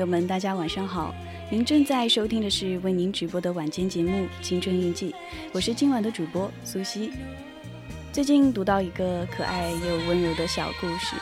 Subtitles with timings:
[0.00, 1.14] 朋友们，大家晚上好！
[1.50, 5.10] 您正在收听的是为您直播的晚间节目《青春印记》，
[5.52, 7.10] 我是今晚的主播苏西。
[8.10, 11.14] 最近读到一个可爱又温柔的小故事。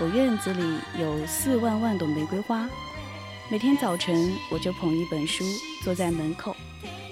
[0.00, 2.68] 我院子里有四万万朵玫瑰花，
[3.48, 5.44] 每天早晨我就捧一本书
[5.84, 6.56] 坐在门口，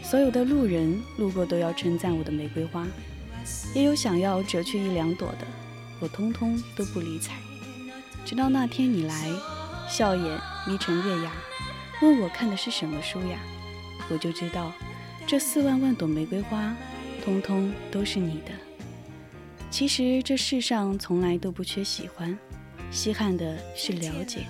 [0.02, 2.84] 所有的路人路过都要称赞我的玫瑰花。
[3.76, 5.46] 也有想要折去一两朵的，
[6.00, 7.34] 我通通都不理睬。
[8.24, 9.30] 直到那天你来，
[9.88, 11.32] 笑眼眯成月牙，
[12.02, 13.38] 问我看的是什么书呀？
[14.08, 14.72] 我就知道，
[15.26, 16.76] 这四万万朵玫瑰花，
[17.24, 18.52] 通通都是你的。
[19.70, 22.36] 其实这世上从来都不缺喜欢，
[22.90, 24.46] 稀罕的是了解。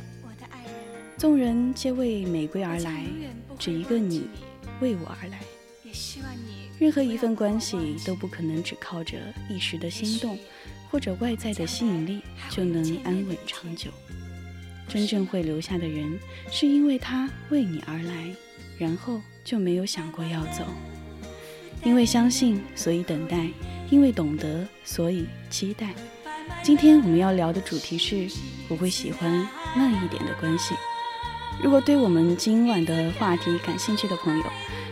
[1.18, 3.04] 众人皆为玫瑰而来，
[3.58, 4.28] 只一个你
[4.80, 5.38] 为我而来。
[6.78, 10.38] 任何一份关系都不可能只靠着一时的心动，
[10.90, 13.90] 或者外在的吸引力就能安稳长久。
[14.90, 16.18] 真正会留下的人，
[16.50, 18.34] 是因为他为你而来，
[18.76, 20.64] 然后就没有想过要走。
[21.84, 23.52] 因为相信，所以等待；
[23.88, 25.94] 因为懂得，所以期待。
[26.64, 28.28] 今天我们要聊的主题是：
[28.68, 29.30] 我会喜欢
[29.76, 30.74] 慢一点的关系。
[31.62, 34.44] 如果对我们今晚的话题感兴趣的朋友，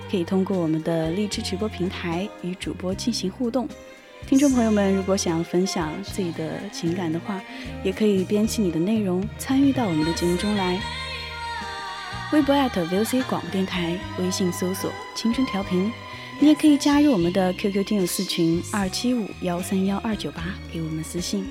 [0.08, 3.68] 可以通过我们的荔枝直播平台与主播进行互动。
[4.26, 7.40] 听众朋友们，如果想要分享自己的情感的话，
[7.82, 10.78] 也可以编辑你的内容参与到我们的节目中来。
[12.32, 15.90] 微博 @VOC 广播电台，微信搜索“青春调频”，
[16.38, 21.46] 你也可以加入我们的 QQ 听友四群二七五幺三幺二九八，给我们私信。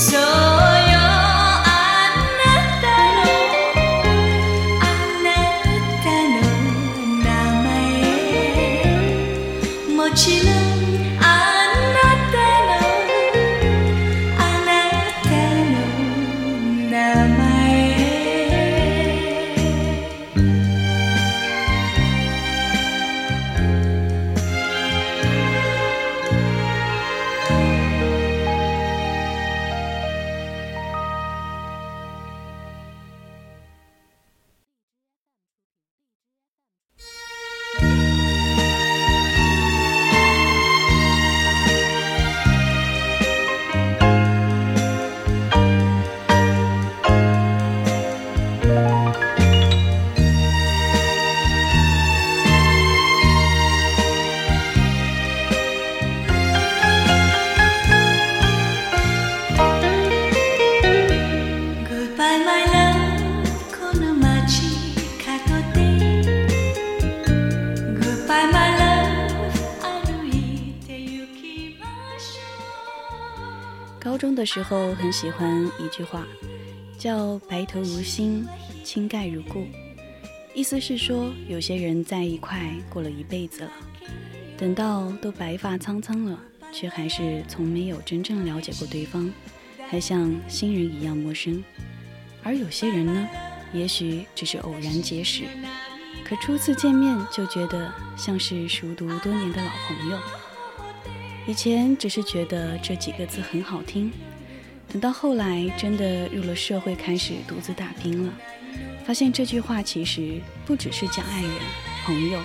[0.00, 0.77] 的
[74.50, 76.26] 时候很喜欢一句话，
[76.98, 78.48] 叫“白头如新，
[78.82, 79.66] 青盖如故”，
[80.54, 82.58] 意思是说，有些人在一块
[82.88, 83.70] 过了一辈子了，
[84.56, 86.40] 等到都白发苍苍了，
[86.72, 89.30] 却还是从没有真正了解过对方，
[89.86, 91.62] 还像新人一样陌生；
[92.42, 93.28] 而有些人呢，
[93.74, 95.44] 也许只是偶然结识，
[96.24, 100.18] 可初次见面就觉得像是熟读多年的老朋友。
[101.46, 104.12] 以前只是觉得这几个字很好听，
[104.90, 108.32] 等到后来真的入了社会，开始独自打拼了，
[109.04, 111.50] 发现这句话其实不只是讲爱人、
[112.06, 112.40] 朋友，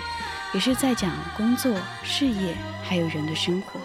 [0.52, 3.80] 也是在讲工作、事业，还有人的生活。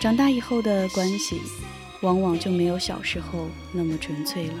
[0.00, 1.40] 长大以后的关系，
[2.02, 4.54] 往往就没有小时候那么纯粹了。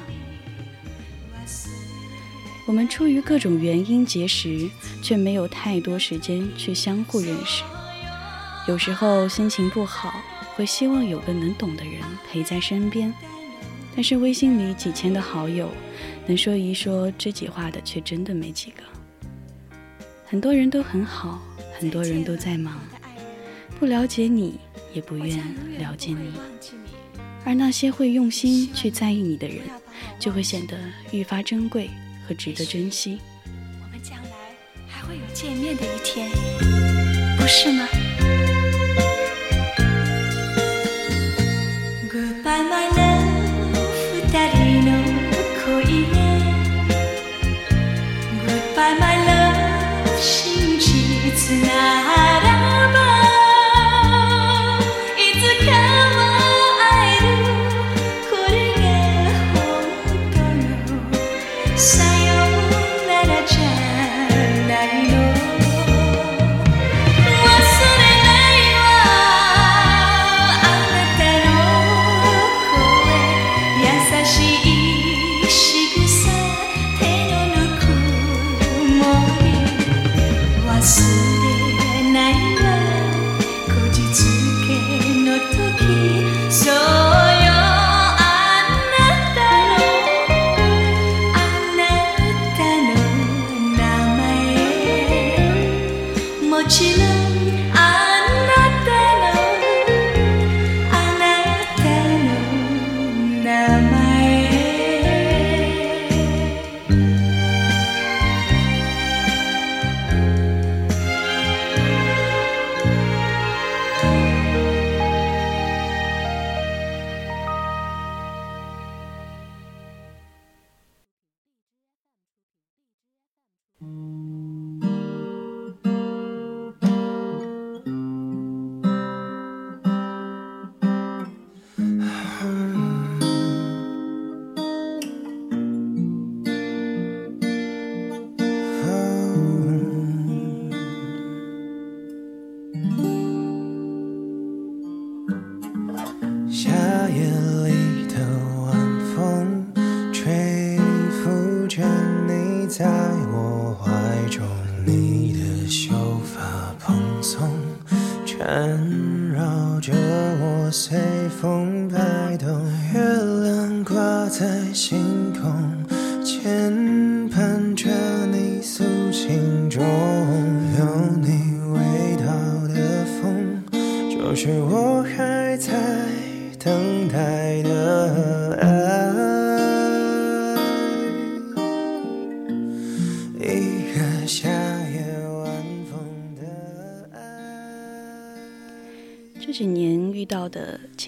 [2.66, 4.68] 我们出于各种原因结识，
[5.00, 7.62] 却没有太多时间去相互认识。
[8.66, 10.12] 有时候心情不好，
[10.58, 13.14] 会希望有个能懂的人陪在身边。
[13.94, 15.70] 但是微信里几千的好友，
[16.26, 18.82] 能说一说知己话的却真的没几个。
[20.26, 21.40] 很多人都很好，
[21.78, 22.80] 很多人都在忙，
[23.78, 24.58] 不了解你，
[24.92, 25.38] 也不愿
[25.78, 26.32] 了解你。
[27.44, 29.58] 而那些会用心去在意你的人，
[30.18, 30.76] 就会显得
[31.12, 31.88] 愈发珍贵。
[32.28, 33.18] 和值得珍惜。
[33.82, 34.30] 我们将来
[34.86, 36.28] 还会有见面的一天，
[37.38, 37.88] 不是吗？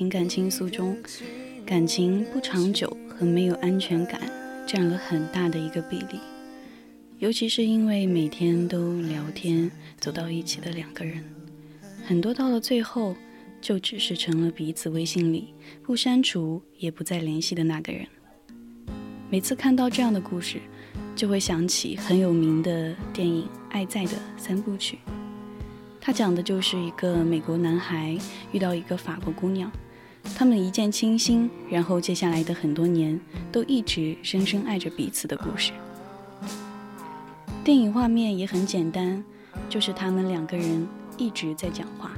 [0.00, 0.96] 情感倾诉中，
[1.66, 4.18] 感情不长久和没有安全感
[4.66, 6.18] 占了很大的一个比例。
[7.18, 11.22] 尤其是因为每天都聊天走到一起的两个人，
[12.06, 13.14] 很多到了最后
[13.60, 15.52] 就只是成了彼此微信里
[15.82, 18.06] 不删除也不再联系的那个人。
[19.28, 20.62] 每次看到这样的故事，
[21.14, 24.98] 就会想起很有名的电影《爱在》的三部曲。
[26.00, 28.16] 它讲的就是一个美国男孩
[28.50, 29.70] 遇到一个法国姑娘。
[30.36, 33.20] 他们一见倾心，然后接下来的很多年
[33.52, 35.72] 都一直深深爱着彼此的故事。
[37.62, 39.22] 电影画面也很简单，
[39.68, 42.12] 就是他们两个人一直在讲话，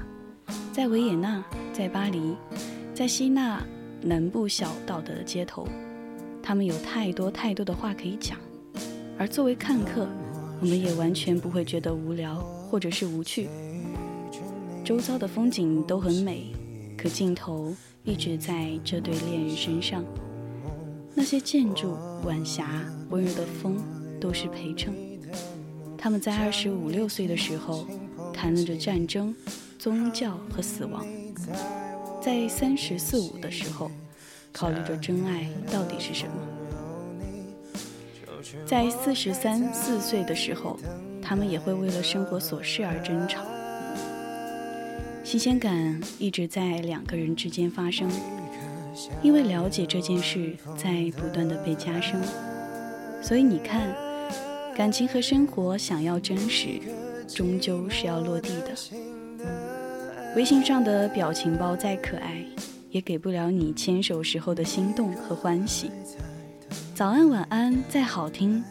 [0.72, 2.36] 在维也纳，在巴黎，
[2.94, 3.60] 在希腊
[4.00, 5.66] 南部小岛的街头，
[6.40, 8.38] 他们有太多太多的话可以讲。
[9.18, 10.08] 而作为看客，
[10.60, 12.36] 我们也完全不会觉得无聊
[12.70, 13.48] 或者是无趣。
[14.84, 16.46] 周遭的风景都很美，
[16.96, 17.74] 可镜头。
[18.04, 20.04] 一直在这对恋人身上，
[21.14, 23.78] 那些建筑、晚霞、温柔的风，
[24.20, 24.92] 都是陪衬。
[25.96, 27.86] 他们在二十五六岁的时候，
[28.32, 29.32] 谈论着战争、
[29.78, 31.04] 宗教和死亡；
[32.20, 33.88] 在三十四五的时候，
[34.50, 36.34] 考虑着真爱到底是什么；
[38.66, 40.76] 在四十三四岁的时候，
[41.22, 43.44] 他们也会为了生活琐事而争吵。
[45.24, 48.10] 新鲜感一直在两个人之间发生，
[49.22, 52.20] 因为了解这件事在不断的被加深，
[53.22, 53.94] 所以你看，
[54.76, 56.80] 感情和生活想要真实，
[57.28, 58.74] 终究是要落地的。
[60.36, 62.44] 微信上的表情包再可爱，
[62.90, 65.90] 也给不了你牵手时候的心动和欢喜。
[66.94, 68.62] 早安晚安再好听，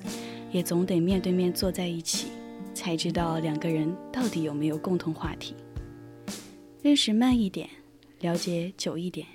[0.52, 2.28] 也总得面对面坐在一起，
[2.74, 5.56] 才知道两个人到底有没有共同话题。
[6.82, 7.70] 认识慢一点，
[8.22, 9.28] 了解久一点，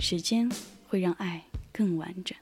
[0.00, 0.50] 时间
[0.88, 2.36] 会让爱更完整。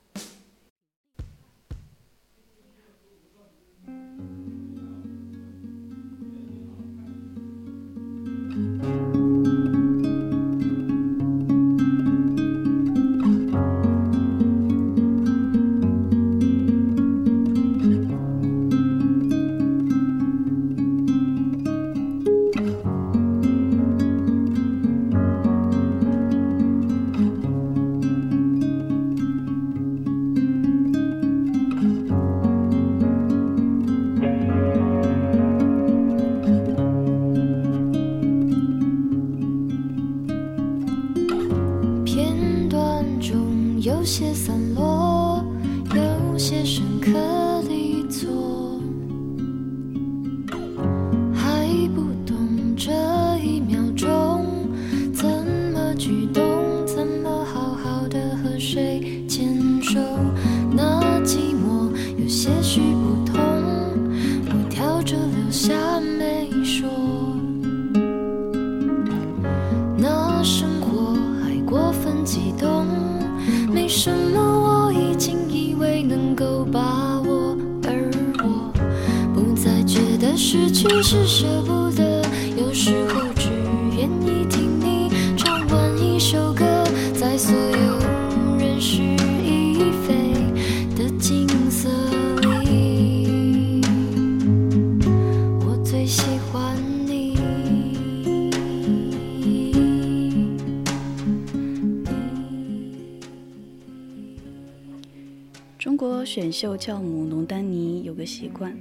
[106.58, 108.76] 秀教母龙丹妮有个习惯，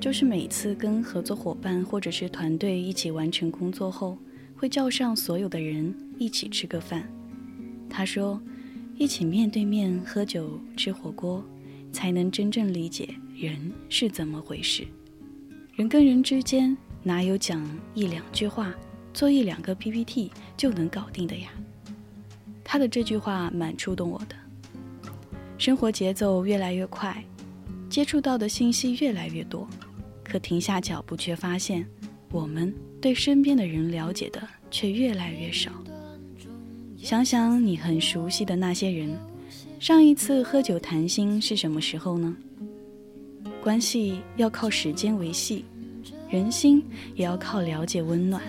[0.00, 4.18] 就是每次跟合作伙伴或者是团队一起完成工作后，
[4.56, 7.08] 会叫上所有的人一起吃个饭。
[7.88, 8.42] 他说
[8.98, 11.44] ：“一起面对面喝酒吃火锅，
[11.92, 14.84] 才能真正理解人是怎么回事。
[15.76, 18.74] 人跟人之间哪有讲一两句话、
[19.14, 21.50] 做一两个 PPT 就能搞定的呀？”
[22.66, 24.34] 他的这句话蛮触动我的。
[25.60, 27.22] 生活节奏越来越快，
[27.90, 29.68] 接触到的信息越来越多，
[30.24, 31.86] 可停下脚步却发现，
[32.32, 34.40] 我们对身边的人了解的
[34.70, 35.70] 却越来越少。
[36.96, 39.14] 想想你很熟悉的那些人，
[39.78, 42.34] 上一次喝酒谈心是什么时候呢？
[43.62, 45.66] 关系要靠时间维系，
[46.30, 46.82] 人心
[47.14, 48.42] 也要靠了解温暖，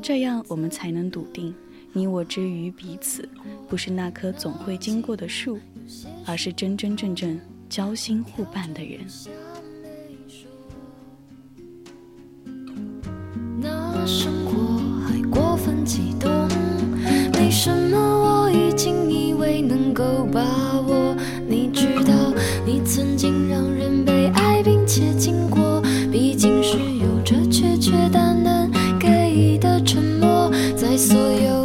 [0.00, 1.54] 这样我们才能笃定，
[1.92, 3.28] 你我之于彼此，
[3.68, 5.58] 不是那棵总会经过的树。
[6.26, 9.00] 而是真真正正交心互伴的人。
[13.60, 16.30] 那生活还过分激动，
[17.32, 20.40] 没什么我已经以为能够把
[20.80, 21.14] 握。
[21.46, 22.32] 你知道，
[22.64, 31.59] 你曾经让人被爱并且经过，毕竟是有着确确淡淡给的承诺，在所有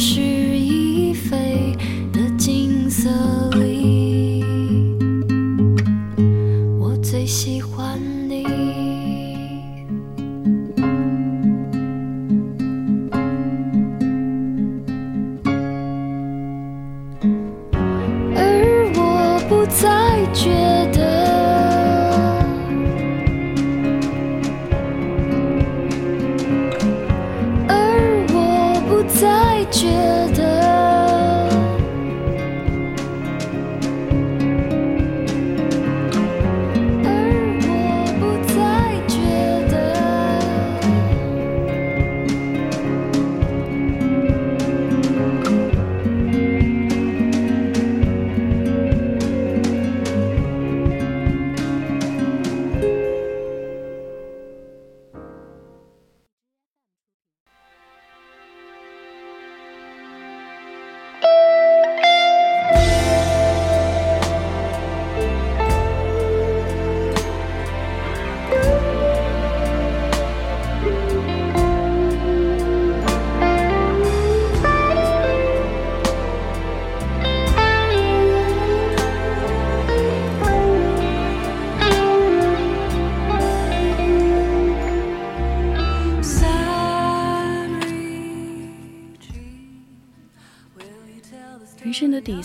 [0.00, 0.29] 是。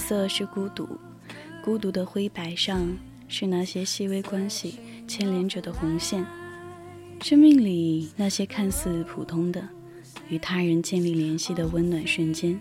[0.08, 0.88] 色是孤独，
[1.64, 2.96] 孤独的灰白上
[3.28, 4.76] 是那些细微关系
[5.08, 6.24] 牵连着的红线。
[7.24, 9.68] 生命里那些看似普通的
[10.30, 12.60] 与他人建立联系的温暖瞬间，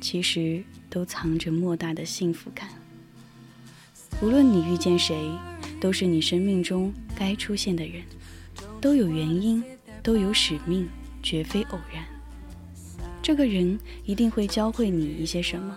[0.00, 2.68] 其实都藏着莫大的幸福感。
[4.22, 5.16] 无论你遇见谁，
[5.80, 8.00] 都是你生命中该出现的人，
[8.80, 9.60] 都有原因，
[10.04, 10.88] 都有使命，
[11.20, 12.04] 绝非偶然。
[13.20, 15.76] 这个人一定会教会你一些什么。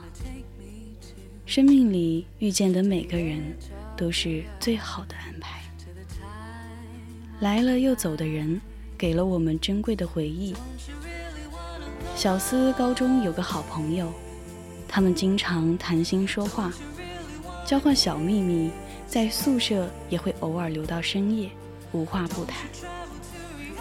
[1.46, 3.56] 生命里遇见的每个人，
[3.98, 5.62] 都是最好的安排。
[7.42, 8.60] 来了又走的人，
[8.98, 10.56] 给了我们珍贵的回忆。
[12.16, 14.12] 小思高中有个好朋友，
[14.88, 16.72] 他们经常谈心说话，
[17.66, 18.72] 交换小秘密，
[19.06, 21.50] 在宿舍也会偶尔留到深夜，
[21.92, 22.58] 无话不谈。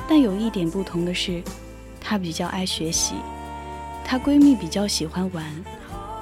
[0.08, 1.40] 但有一点不同的是，
[2.00, 3.14] 她比较爱学习，
[4.04, 5.64] 她闺蜜比较喜欢玩。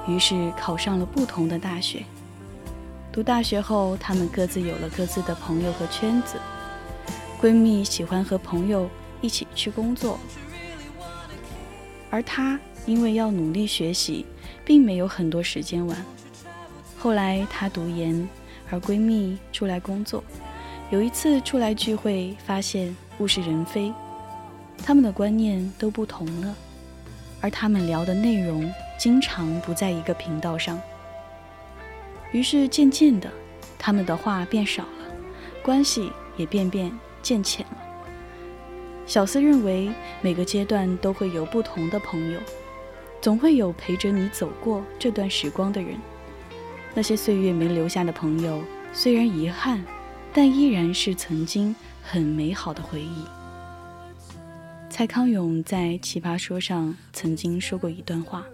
[0.07, 2.03] 于是考上了不同的大学。
[3.11, 6.37] 读大学后，她们各自有了各自的朋友和圈子。
[7.41, 8.89] 闺蜜喜欢和朋友
[9.19, 10.19] 一起去工作，
[12.09, 14.25] 而她因为要努力学习，
[14.63, 16.05] 并没有很多时间玩。
[16.97, 18.27] 后来她读研，
[18.69, 20.23] 而闺蜜出来工作。
[20.91, 23.93] 有一次出来聚会，发现物是人非，
[24.85, 26.55] 他们的观念都不同了，
[27.39, 28.71] 而他们聊的内容。
[29.01, 30.79] 经常不在一个频道上，
[32.31, 33.27] 于是渐渐的，
[33.79, 35.15] 他们的话变少了，
[35.63, 37.77] 关系也变变渐浅了。
[39.07, 39.89] 小思认为，
[40.21, 42.39] 每个阶段都会有不同的朋友，
[43.19, 45.97] 总会有陪着你走过这段时光的人。
[46.93, 48.61] 那些岁月没留下的朋友，
[48.93, 49.83] 虽然遗憾，
[50.31, 53.25] 但依然是曾经很美好的回忆。
[54.91, 58.45] 蔡康永在《奇葩说》上曾经说过一段话。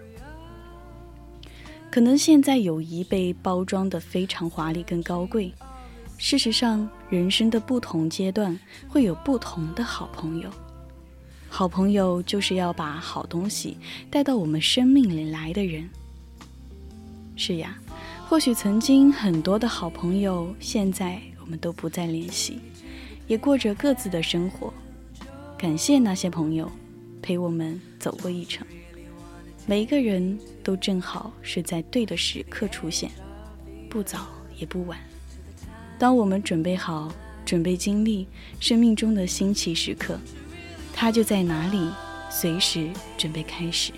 [1.90, 5.52] 可能现在友谊被包装的非常华丽跟高贵，
[6.18, 10.50] 事实上，人生的不同阶段会有不同的好朋友。
[11.50, 13.78] 好朋友就是要把好东西
[14.12, 15.90] 带到我们生命里来的人。
[17.36, 17.80] 是呀，
[18.28, 22.60] 或许曾经很多的好朋友，现在我们都不再联系，
[23.28, 24.74] 也过着各自的生活。
[25.58, 26.70] 感谢那些朋友，
[27.22, 28.68] 陪我们走过一程。
[29.66, 30.38] 每一个人
[30.68, 33.10] 都正好是在对的时刻出现，
[33.90, 34.28] 不早
[34.58, 35.00] 也不晚。
[35.98, 37.10] 当我们准备好，
[37.46, 38.28] 准备经历
[38.60, 40.20] 生命中的新奇时刻，
[40.94, 41.90] 它就在哪里，
[42.30, 43.94] 随时准备开始。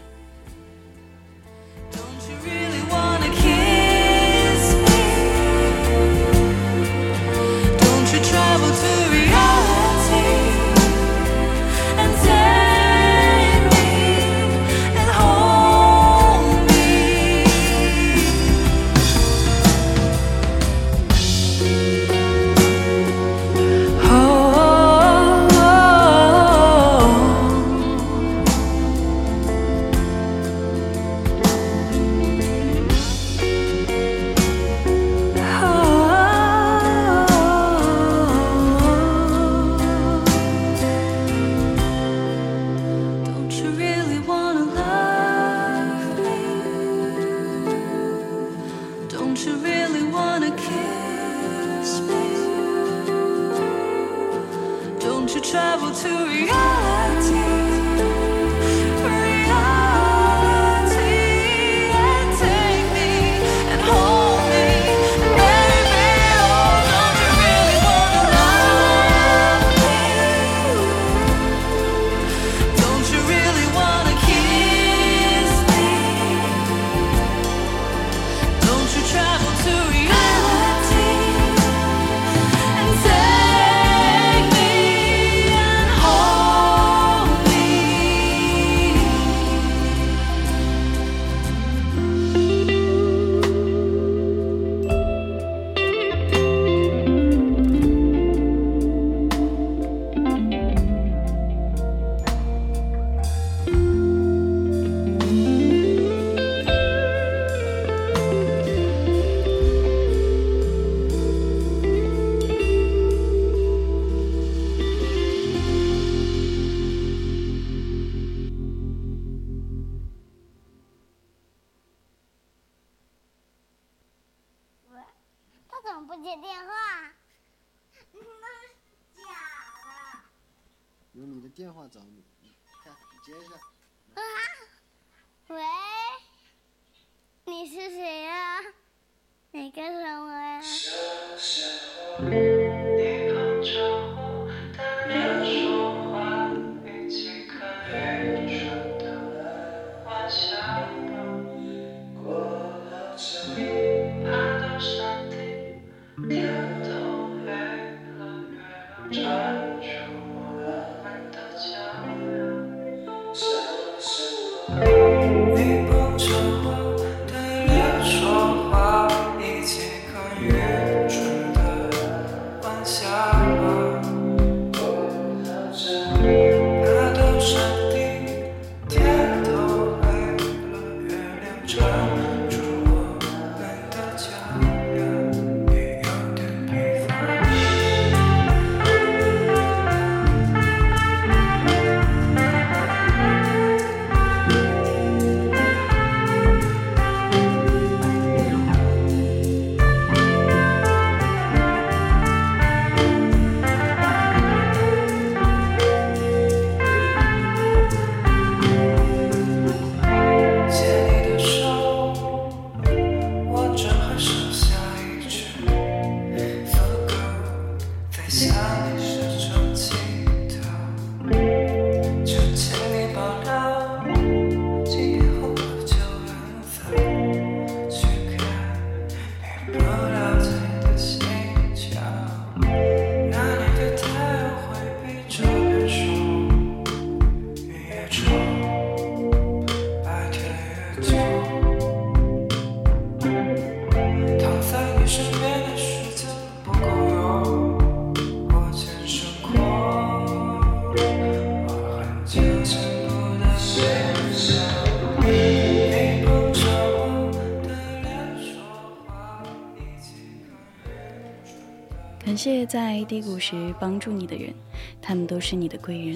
[262.69, 264.53] 在低谷时帮助你的人，
[265.01, 266.15] 他们都是你的贵人。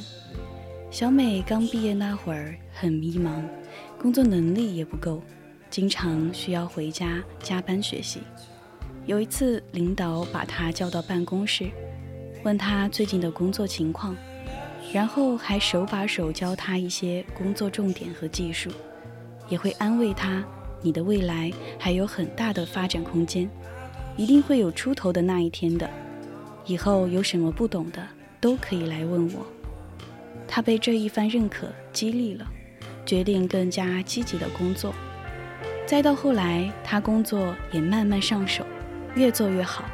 [0.92, 3.42] 小美刚毕业那会儿很迷茫，
[4.00, 5.20] 工作能力也不够，
[5.72, 8.20] 经常需要回家加班学习。
[9.08, 11.72] 有一次，领导把她叫到办公室，
[12.44, 14.16] 问她最近的工作情况，
[14.94, 18.70] 然后还手把手教她一些工作重点和技术，
[19.50, 20.46] 也会安慰她
[20.84, 23.50] ：“你的未来还有很大的发展空间，
[24.16, 25.90] 一定会有出头的那一天的。”
[26.66, 28.02] 以后有什么不懂的，
[28.40, 29.46] 都可以来问我。
[30.48, 32.46] 他被这一番认可激励了，
[33.06, 34.94] 决定更加积极的工作。
[35.86, 38.66] 再到后来，他工作也慢慢上手，
[39.16, 39.86] 越做越好。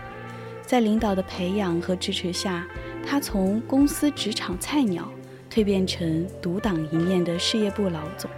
[0.62, 2.68] 在领导的培养和支持下，
[3.06, 5.10] 他从公司职场菜鸟
[5.50, 8.30] 蜕变成独当一面的事业部老总。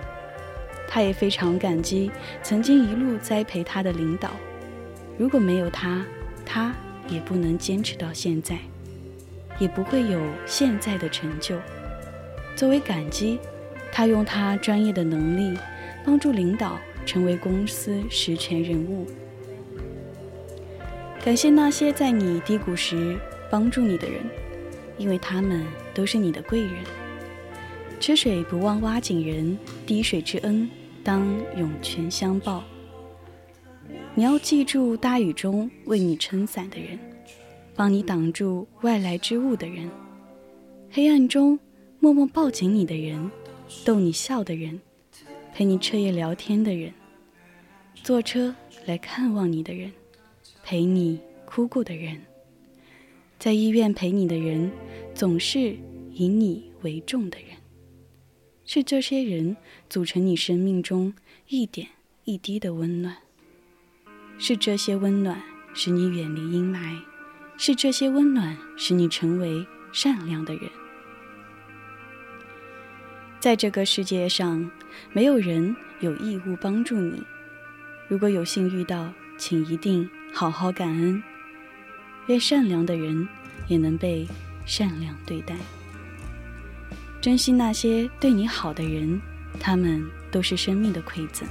[0.88, 2.10] 他也非常感激
[2.42, 4.32] 曾经一路栽培他的领导。
[5.18, 6.06] 如果没有他，
[6.46, 6.74] 他。
[7.12, 8.58] 也不能坚持到现在，
[9.60, 11.56] 也不会有现在的成就。
[12.56, 13.38] 作为感激，
[13.92, 15.56] 他用他专业的能力
[16.04, 19.06] 帮助领导成为公司实权人物。
[21.24, 23.20] 感谢那些在你低谷时
[23.50, 24.22] 帮助你的人，
[24.98, 26.74] 因为他们都是你的贵人。
[28.00, 30.68] 吃水不忘挖井人，滴水之恩
[31.04, 32.64] 当涌泉相报。
[34.14, 37.00] 你要记住，大雨中为你撑伞的人，
[37.74, 39.90] 帮你挡住外来之物的人，
[40.90, 41.58] 黑暗中
[42.02, 43.32] 默默抱紧你的人，
[43.86, 44.82] 逗你笑的人，
[45.54, 46.94] 陪你彻夜聊天的人，
[48.04, 48.54] 坐车
[48.86, 49.90] 来看望你的人，
[50.62, 52.22] 陪你哭过的人，
[53.40, 54.70] 在医院陪你的人，
[55.16, 55.74] 总是
[56.12, 57.56] 以你为重的人，
[58.66, 59.56] 是这些人
[59.90, 61.14] 组成你生命中
[61.48, 61.88] 一点
[62.26, 63.16] 一滴的温暖。
[64.44, 65.40] 是这些温暖
[65.72, 66.98] 使你远离阴霾，
[67.58, 70.64] 是这些温暖使你成为善良的人。
[73.40, 74.68] 在这个世界上，
[75.14, 77.22] 没有人有义务帮助你。
[78.08, 81.22] 如果有幸遇到，请一定好好感恩。
[82.26, 83.28] 愿善良的人
[83.68, 84.28] 也能被
[84.66, 85.56] 善良对待。
[87.22, 89.22] 珍惜那些对你好的人，
[89.60, 91.48] 他们都是生命的馈赠。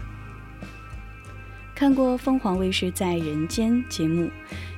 [1.81, 4.31] 看过凤凰卫视在人间节目，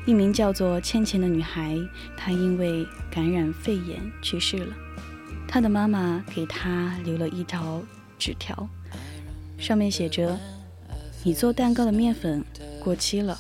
[0.06, 1.76] 一名叫做倩倩的女孩，
[2.16, 4.72] 她因为感染肺炎去世了。
[5.48, 7.82] 她的妈妈给她留了一条
[8.20, 8.68] 纸条，
[9.58, 10.38] 上面写着
[11.26, 12.44] ：“你做蛋糕的面粉
[12.78, 13.36] 过期了，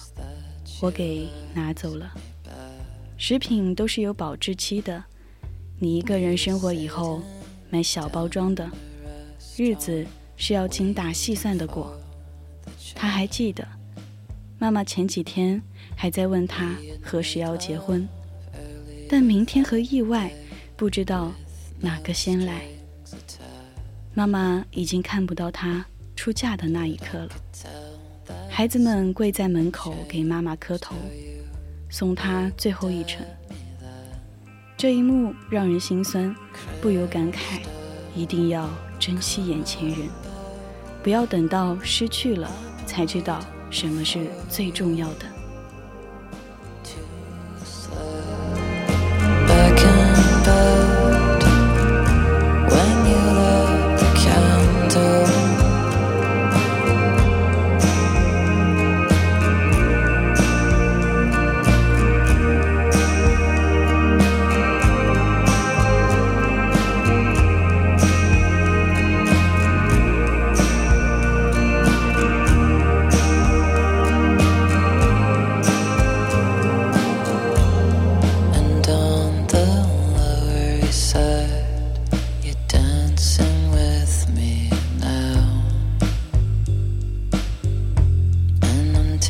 [0.80, 2.12] 我给拿走了。
[3.16, 5.04] 食品都是有保质期的，
[5.78, 7.22] 你一个人生活以后
[7.70, 8.68] 买小包装的，
[9.56, 10.04] 日子
[10.36, 11.96] 是要精打细算的过。”
[12.94, 13.66] 他还记得，
[14.58, 15.60] 妈妈前几天
[15.96, 18.08] 还在问他何时要结婚，
[19.08, 20.32] 但明天和意外
[20.76, 21.32] 不知道
[21.80, 22.62] 哪个先来。
[24.14, 27.30] 妈妈已经看不到他出嫁的那一刻了。
[28.48, 30.94] 孩子们跪在门口给妈妈磕头，
[31.90, 33.24] 送她最后一程。
[34.76, 36.34] 这一幕让人心酸，
[36.80, 37.60] 不由感慨：
[38.14, 40.08] 一定要珍惜眼前人，
[41.02, 42.50] 不要等到失去了
[42.92, 45.24] 才知道什么是最重要的。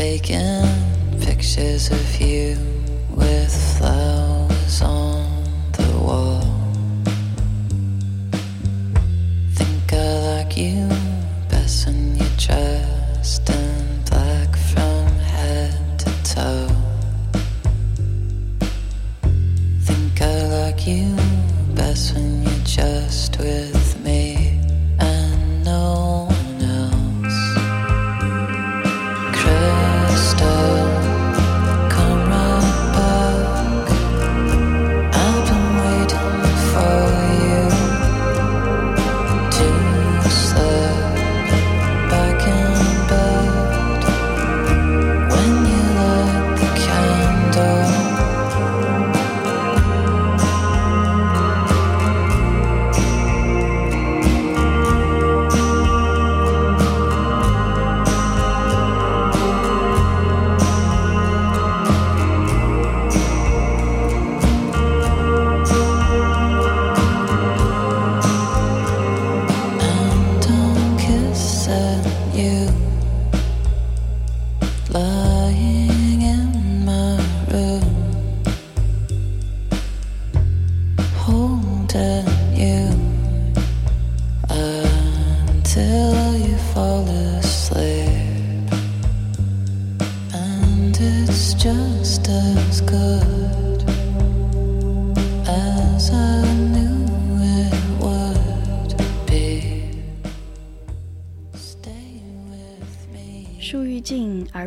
[0.03, 0.67] taking
[1.21, 2.59] pictures of you
[3.15, 5.02] with flowers on.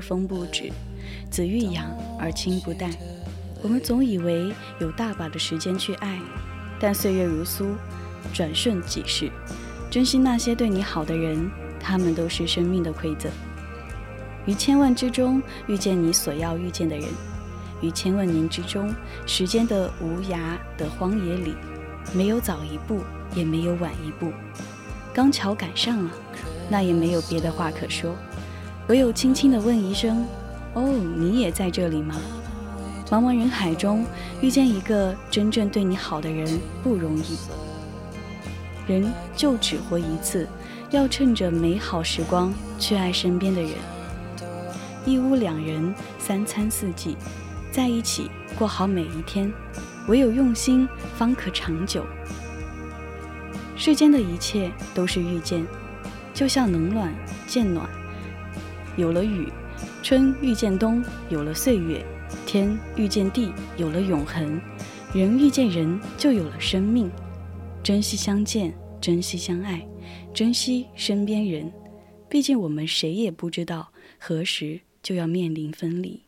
[0.07, 0.71] 风不止，
[1.31, 1.85] 子欲养
[2.19, 2.89] 而亲不待。
[3.63, 6.19] 我们总以为有大把的时间去爱，
[6.79, 7.65] 但岁月如梭，
[8.31, 9.31] 转瞬即逝。
[9.89, 13.31] 珍惜那些对你好的人，他们都是生命的馈赠。
[14.45, 17.07] 于千万之中遇见你所要遇见的人，
[17.81, 18.93] 于千万年之中，
[19.25, 20.37] 时间的无涯
[20.77, 21.55] 的荒野里，
[22.13, 22.99] 没有早一步，
[23.35, 24.31] 也没有晚一步，
[25.11, 26.11] 刚巧赶上了，
[26.69, 28.15] 那也没有别的话可说。
[28.87, 30.25] 唯有轻轻地问一声
[30.73, 30.83] ：“哦，
[31.17, 32.15] 你也在这里吗？”
[33.09, 34.05] 茫茫人海中
[34.41, 37.37] 遇见一个真正对你好的人不容易。
[38.87, 40.47] 人就只活一次，
[40.91, 43.71] 要趁着美好时光去爱身边的人。
[45.05, 47.15] 一屋两人，三餐四季，
[47.71, 49.51] 在一起过好每一天。
[50.07, 52.05] 唯有用心，方可长久。
[53.75, 55.65] 世间的一切都是遇见，
[56.33, 57.11] 就像冷暖
[57.47, 57.87] 渐暖。
[58.97, 59.47] 有了雨，
[60.01, 62.05] 春遇见冬；有了岁月，
[62.45, 64.59] 天遇见地；有了永恒，
[65.13, 67.11] 人遇见人，就有了生命。
[67.83, 69.85] 珍惜相见，珍惜相爱，
[70.33, 71.71] 珍惜身边人。
[72.29, 76.23] 毕竟我们谁也不知道何时就要面临分离，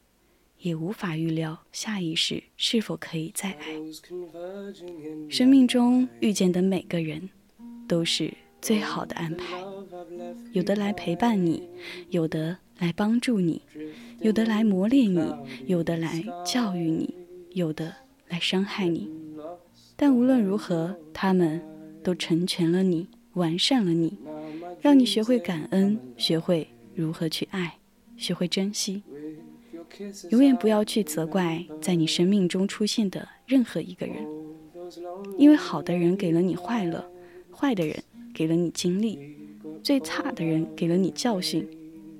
[0.60, 3.75] 也无法预料下一世是否可以再爱。
[5.30, 7.30] 生命中遇见的每个人，
[7.88, 8.34] 都是
[8.67, 9.63] 最好的安排。
[10.51, 11.69] 有的来陪伴你，
[12.10, 13.62] 有的来帮助你，
[14.19, 15.34] 有的来磨练你，
[15.67, 17.15] 有的来教育你，
[17.51, 17.95] 有的
[18.27, 19.10] 来伤害你。
[19.95, 21.62] 但无论如何，他们
[22.03, 24.17] 都成全了你，完善了你，
[24.82, 27.77] 让你学会感恩，学会如何去爱，
[28.17, 29.01] 学会珍惜。
[30.32, 34.27] 永远不要去责怪在你生命中出现的任何一个人，
[35.38, 37.10] 因为好的人给了你快乐，
[37.49, 38.03] 坏的人
[38.38, 39.17] 给了你经历。
[39.82, 41.67] 最差的人给了你教训，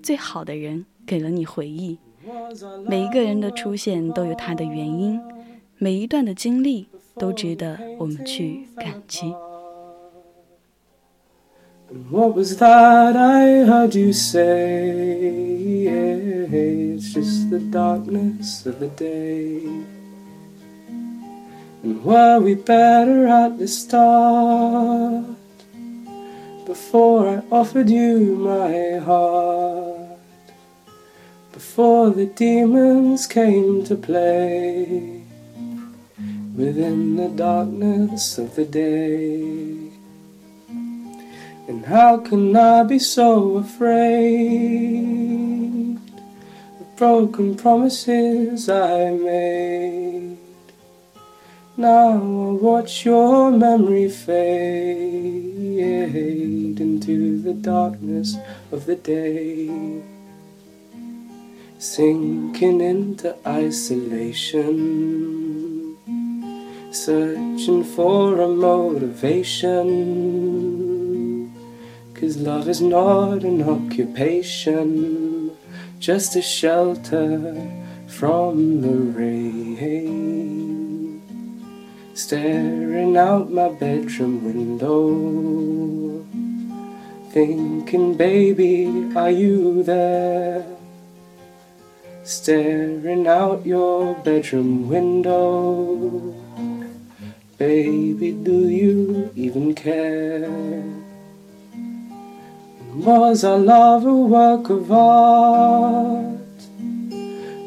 [0.01, 1.99] 最好的人给了你回忆。
[2.88, 5.21] 每一个人的出现都有他的原因，
[5.77, 6.88] 每一段的经历
[7.19, 9.32] 都值得我们去感激。
[12.10, 15.88] What was that I heard you say?
[16.49, 19.62] It's just the darkness of the day.
[21.84, 25.23] And were we better at the start?
[26.67, 30.19] Before I offered you my heart.
[31.53, 35.23] Before the demons came to play.
[36.58, 39.91] Within the darkness of the day.
[41.69, 44.77] And how can I be so afraid
[46.82, 50.46] of broken promises I made?
[51.79, 55.77] Now I watch your memory fade
[56.81, 58.35] into the darkness
[58.71, 60.01] of the day,
[61.77, 64.75] sinking into isolation,
[66.91, 69.85] searching for a motivation.
[72.15, 75.51] Cause love is not an occupation,
[75.99, 77.55] just a shelter
[78.07, 80.37] from the rain.
[82.17, 86.25] Staring out my bedroom window,
[87.30, 90.65] thinking, baby, are you there?
[92.23, 96.34] Staring out your bedroom window,
[97.60, 100.49] baby, do you even care?
[102.95, 106.58] Was our love a work of art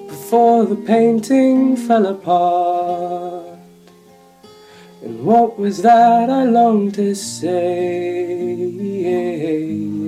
[0.08, 3.39] before the painting fell apart?
[5.10, 8.54] And what was that I longed to say?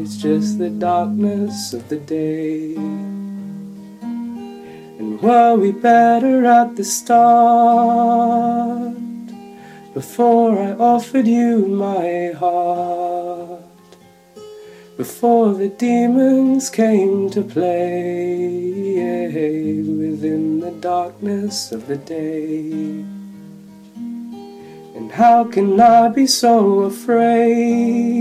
[0.01, 2.77] It's just the darkness of the day.
[4.99, 8.15] And were we better at the start
[9.93, 13.63] before I offered you my heart?
[14.97, 17.73] before the demons came to play
[19.81, 23.22] within the darkness of the day.
[25.13, 28.15] How can I be so afraid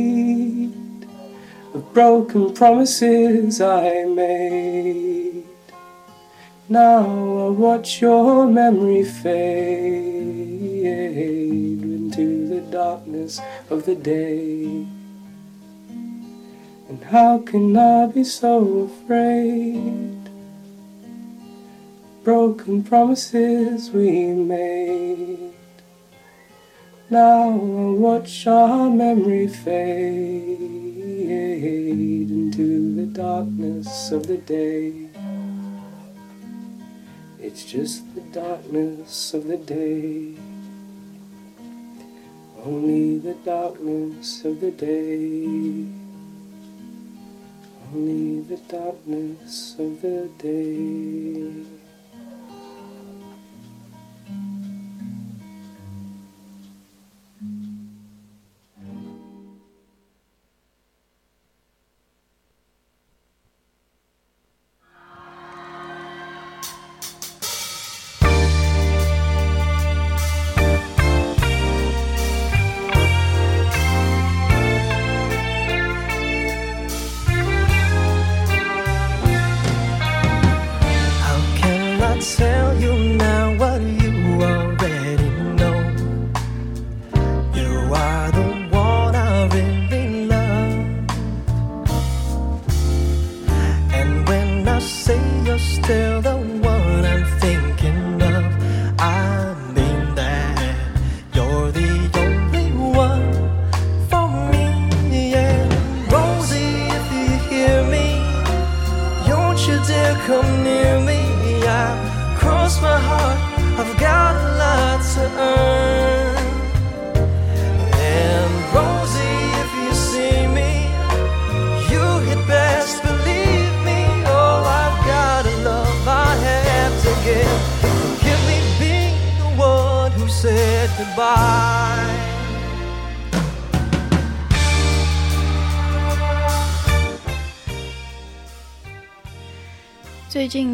[1.73, 5.45] of broken promises I made?
[6.67, 7.05] Now
[7.47, 10.33] I watch your memory fade
[11.81, 14.85] into the darkness of the day.
[16.89, 20.29] And how can I be so afraid?
[22.25, 25.50] Broken promises we made.
[27.11, 30.61] Now I watch our memory fade
[32.31, 35.09] into the darkness of the day.
[37.37, 40.35] It's just the darkness of the day.
[42.63, 45.87] Only the darkness of the day
[47.93, 51.80] only the darkness of the day.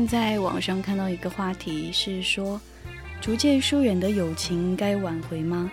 [0.08, 2.60] 在网上看到一个话题，是说
[3.20, 5.70] 逐渐疏远的友情该挽回吗？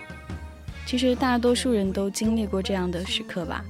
[0.85, 3.65] 其实大多数人都经历过这样的时刻吧。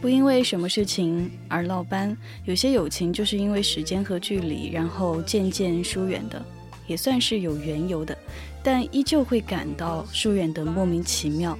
[0.00, 6.44] 不因为什么事情而落班，有些友情就是因为时间和距离，然后渐渐疏远的，
[6.88, 8.16] 也算是有缘由的，
[8.64, 11.56] 但依旧会感到疏远的莫名其妙。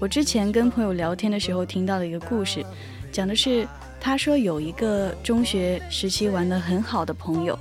[0.00, 2.66] 我之前跟朋友聊天的时候听到了一个故事，
[3.12, 3.64] 讲的是
[4.04, 7.56] 他说有一个中学时期玩的很好的朋友，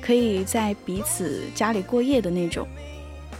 [0.00, 2.64] 可以在彼此家里过夜的那种。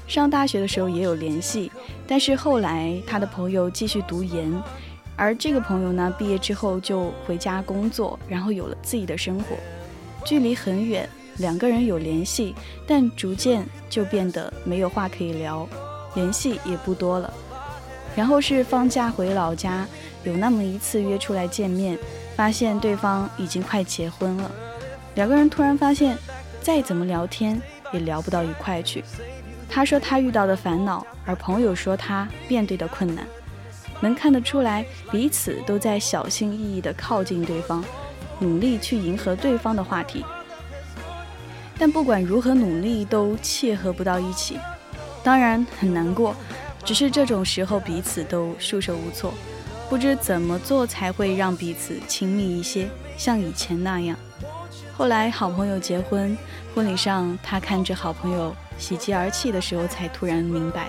[0.09, 1.71] 上大学的时候也有联系，
[2.05, 4.53] 但是后来他的朋友继续读研。
[5.15, 9.57] 而这个朋友呢，毕业之后就回家工作，然后有了自己的生活，
[10.25, 12.57] 距离很远，两个人有联系，
[12.89, 15.65] 但逐渐就变得没有话可以聊，
[16.17, 17.33] 联系也不多了。
[18.17, 19.87] 然后是放假回老家，
[20.27, 21.97] 有那么一次约出来见面，
[22.35, 24.51] 发现对方已经快结婚了，
[25.15, 26.19] 两个人突然发现，
[26.61, 27.63] 再怎么聊天
[27.93, 29.05] 也聊不到一块去。
[29.69, 33.25] 他说他遇到的烦恼，而朋友说他面对的困难。
[34.01, 37.83] 能看得出来，彼此都在小心翼翼地靠近对方，
[38.41, 40.25] 努力去迎合对方的话题。
[41.79, 44.59] 但不管如何努力，都契合不到一起，
[45.23, 46.35] 当然很难过。
[46.85, 49.33] 只是这种时候，彼此都束手无措，
[49.89, 54.17] 不知怎么做才会让彼此亲密一些，像以前那样。
[54.97, 56.37] 后来好朋友结婚，
[56.75, 60.89] 婚礼上他看着好朋友喜极而泣的时候，才突然明白。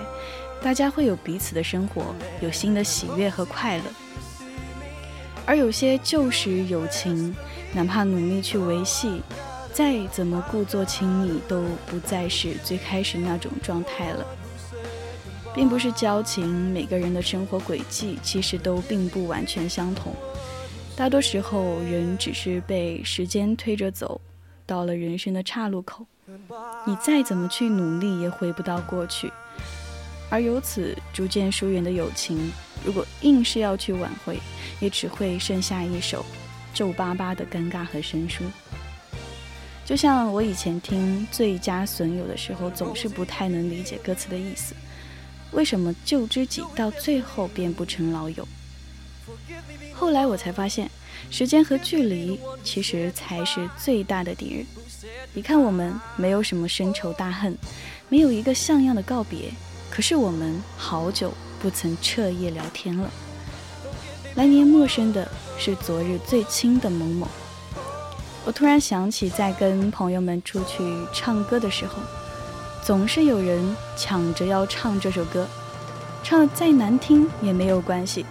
[0.60, 3.84] 大家会有彼此的生活，有新的喜悦和快乐，
[5.46, 7.32] 而有些旧时友情，
[7.72, 9.22] 哪怕努力去维系，
[9.72, 14.26] 再怎么故作亲密，都不再是最开始那种状态了。
[15.54, 20.14] 并不是交情，每个人的生活轨迹其实都并不完全相同，
[20.96, 24.20] 大多时候人只是被时间推着走，
[24.64, 26.06] 到了人生的岔路口，
[26.86, 29.32] 你再怎么去努力，也回不到过去。
[30.30, 32.52] 而由此逐渐疏远的友情，
[32.84, 34.38] 如果硬是要去挽回，
[34.78, 36.24] 也只会剩下一首
[36.74, 38.44] 皱巴巴的尴尬和生疏。
[39.86, 44.74] 就像我以前听《最佳损友》的时候，总是不太能理解歌词的意思：
[45.52, 48.46] 为什么旧知己到最后变不成老友？
[49.94, 50.90] 后来我才发现，
[51.30, 54.66] 时间和距离其实才是最大的敌人。
[55.32, 57.56] 你看，我们没有什么深仇大恨，
[58.08, 59.50] 没有一个像样的告别。
[59.90, 63.10] 可是我们好久不曾彻夜聊天了。
[64.34, 65.28] 来年陌生的
[65.58, 67.26] 是昨日最亲的某某。
[68.44, 70.78] 我突然想起，在跟朋友们出去
[71.12, 71.94] 唱歌的时候，
[72.88, 75.46] 总是有人抢着要唱这首歌，
[76.24, 78.24] 唱的再难听也没有关系。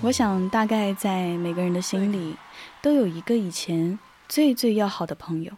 [0.00, 2.36] 我想，大概在每个人的心里，
[2.80, 5.54] 都有一个以前最最要好的朋友。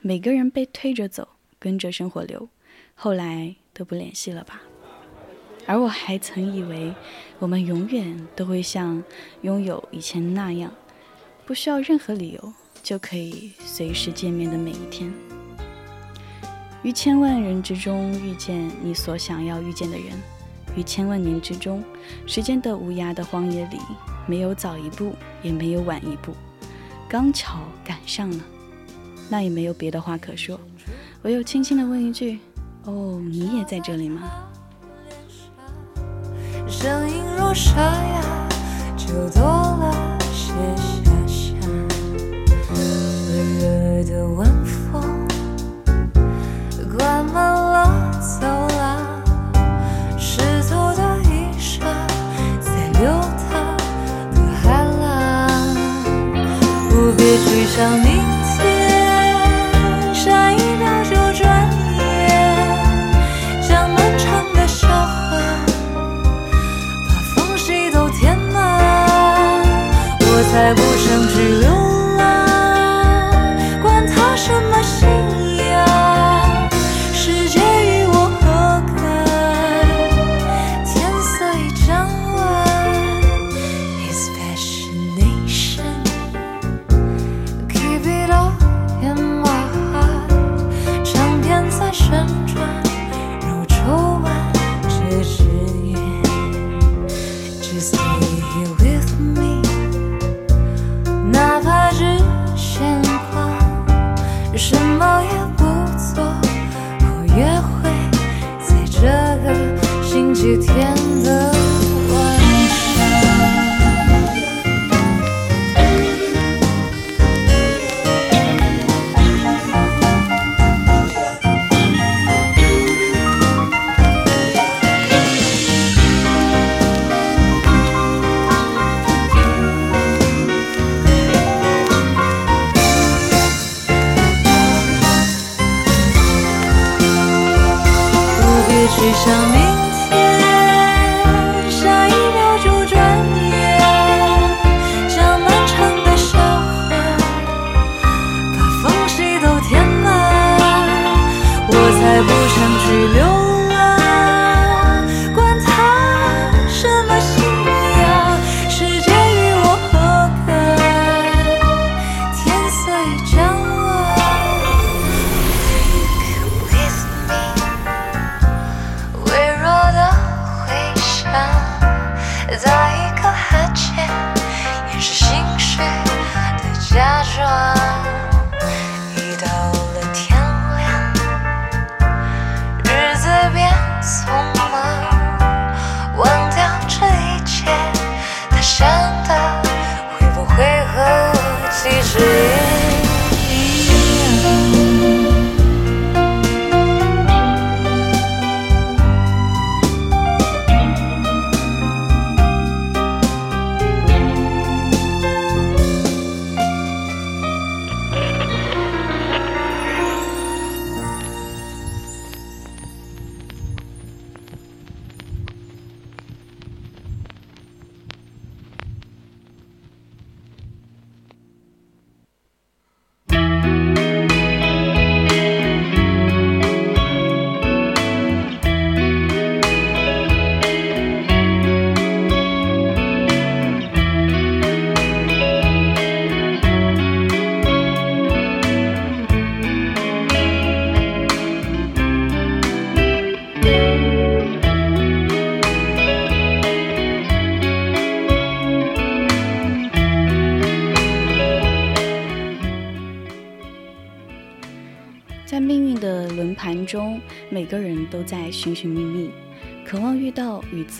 [0.00, 2.48] 每个人被推着走，跟着生活流，
[2.94, 3.56] 后来。
[3.74, 4.62] 都不联系了吧？
[5.66, 6.94] 而我还曾以为，
[7.38, 9.04] 我们永远都会像
[9.42, 10.72] 拥有以前那样，
[11.44, 15.12] 不需要任何理由就可以随时见面的每一天。
[16.82, 20.06] 于千万人之中遇见你所想要遇见的人，
[20.74, 21.84] 于千万年之中，
[22.26, 23.78] 时间的无涯的荒野里，
[24.26, 26.32] 没有早一步，也没有晚一步，
[27.06, 28.38] 刚巧赶上了，
[29.28, 30.58] 那也没有别的话可说，
[31.22, 32.38] 唯有轻轻的问一句。
[32.84, 34.22] 哦，你也在这里吗？
[36.66, 38.48] 声音若沙哑，
[38.96, 39.28] 就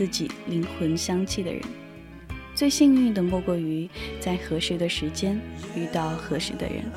[0.01, 1.61] 自己灵魂相契的人。
[2.55, 3.87] 最幸运的莫过于
[4.19, 5.39] 在合适的时间
[5.77, 6.91] 遇到合适的人，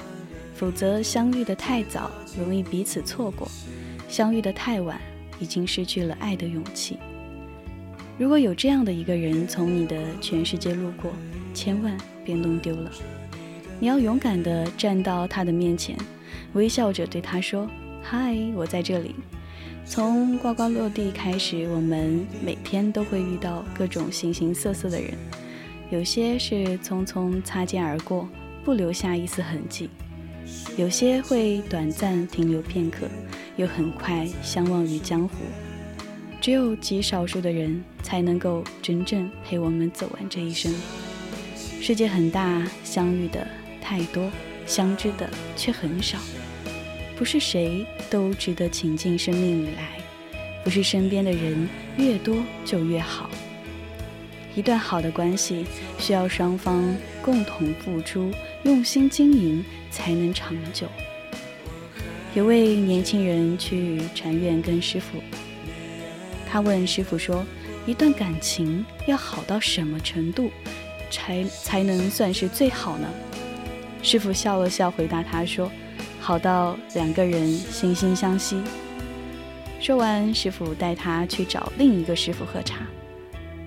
[0.56, 3.46] 否则相遇的太早，容易彼此错过；
[4.08, 4.98] 相遇的太晚，
[5.38, 6.98] 已经失去了爱的勇气。
[8.18, 11.12] 如果有这样的一个人从你的全世界路过，
[11.54, 12.90] 千万别弄丢了。
[13.82, 15.98] 你要勇敢地站到他的面前，
[16.54, 17.70] 微笑着对他说。
[18.02, 19.14] 嗨，我在这里。
[19.86, 25.14] 从呱呱落地开始，我们每天都会遇到各种形形色色的人，
[25.92, 28.28] 有些是匆匆擦肩而过，
[28.64, 29.88] 不留下一丝痕迹；
[30.78, 33.08] 有些会短暂停留片刻，
[33.56, 35.36] 又很快相忘于江湖。
[36.42, 40.74] 只有极少数的人才能够真正陪我们走完这一生。
[41.80, 43.48] 世界很大，相遇的
[43.82, 44.30] 太多，
[44.66, 46.18] 相知的却很少。
[47.16, 50.00] 不是谁都值得请进生命里来，
[50.64, 53.30] 不是身边的人越多就越好。
[54.56, 55.66] 一段好的关系
[55.98, 58.32] 需要双方共同付出、
[58.64, 60.88] 用心经营才能长久。
[62.36, 65.22] 有位年轻人去禅院跟师傅，
[66.50, 67.46] 他问师傅说
[67.86, 70.52] ：“一段感情要好到什么程度，
[71.12, 73.08] 才才能算是最好呢？”
[74.02, 75.72] 师傅笑了笑，回答他说。
[76.24, 78.62] 好到两个人惺惺相惜。
[79.82, 82.88] 说完，师傅带他去找另一个师傅喝茶。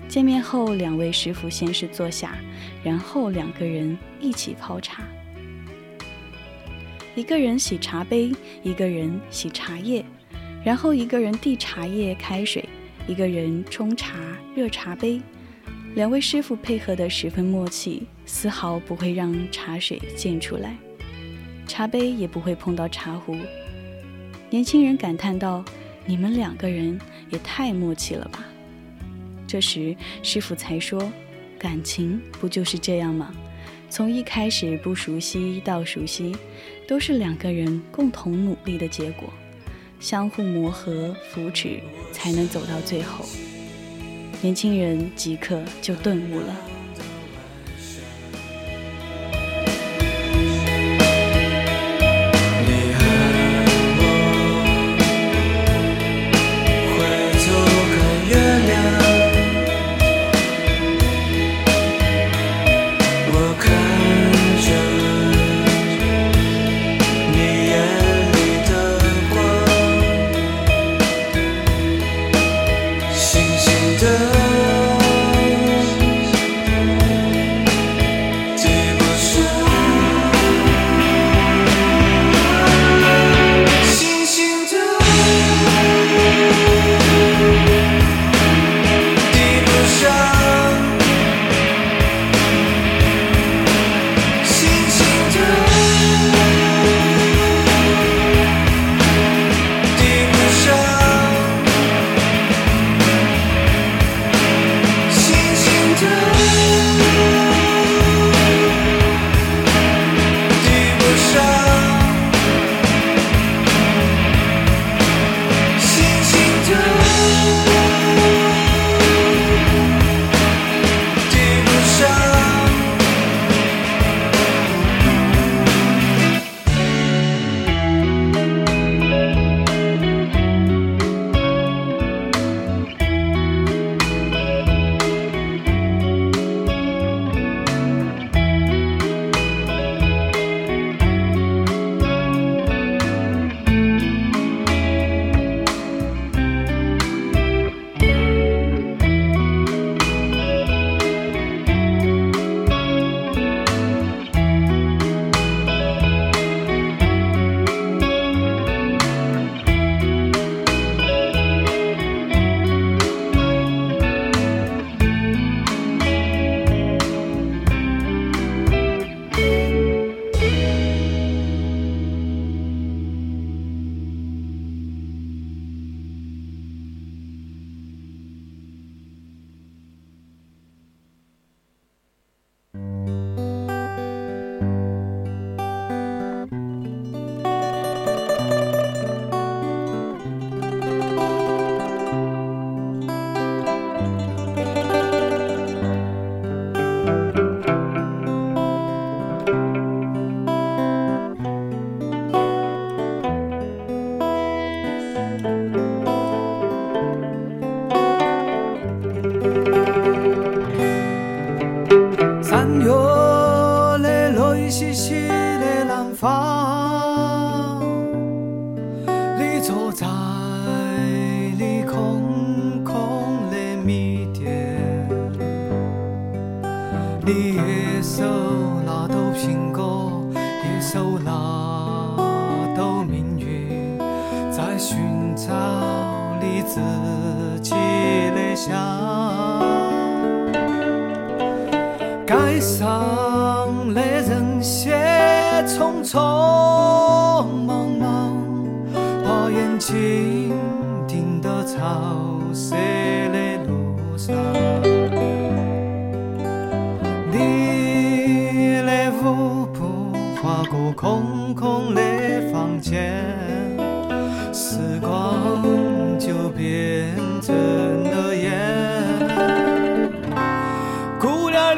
[0.07, 2.35] 见面后，两位师傅先是坐下，
[2.83, 5.03] 然后两个人一起泡茶。
[7.13, 8.33] 一个人洗茶杯，
[8.63, 10.03] 一个人洗茶叶，
[10.65, 12.67] 然后一个人递茶叶开水，
[13.05, 14.17] 一个人冲茶
[14.55, 15.21] 热茶杯。
[15.93, 20.75] 两位师傅配合得十分默契，丝毫不会让茶水溅出来。
[21.67, 23.35] 茶杯也不会碰到茶壶。
[24.49, 25.63] 年轻人感叹道
[26.07, 26.97] ：“你们两个人
[27.29, 28.45] 也太默契了吧！”
[29.45, 31.11] 这时师傅才说
[31.59, 33.33] ：“感情不就是这样吗？
[33.89, 36.35] 从一开始不熟悉到熟悉，
[36.87, 39.29] 都是两个人共同努力的结果，
[39.99, 41.79] 相互磨合扶持，
[42.11, 43.25] 才能走到最后。”
[44.41, 46.76] 年轻人即刻就顿悟了。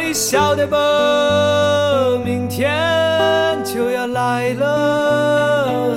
[0.10, 0.76] 你晓得不？
[2.26, 5.96] 明天就要来了，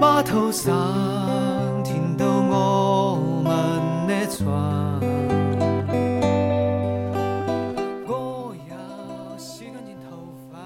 [0.00, 0.72] 码头上
[1.84, 4.48] 停到我们的船。
[8.06, 10.16] 我要洗干净头
[10.50, 10.58] 发。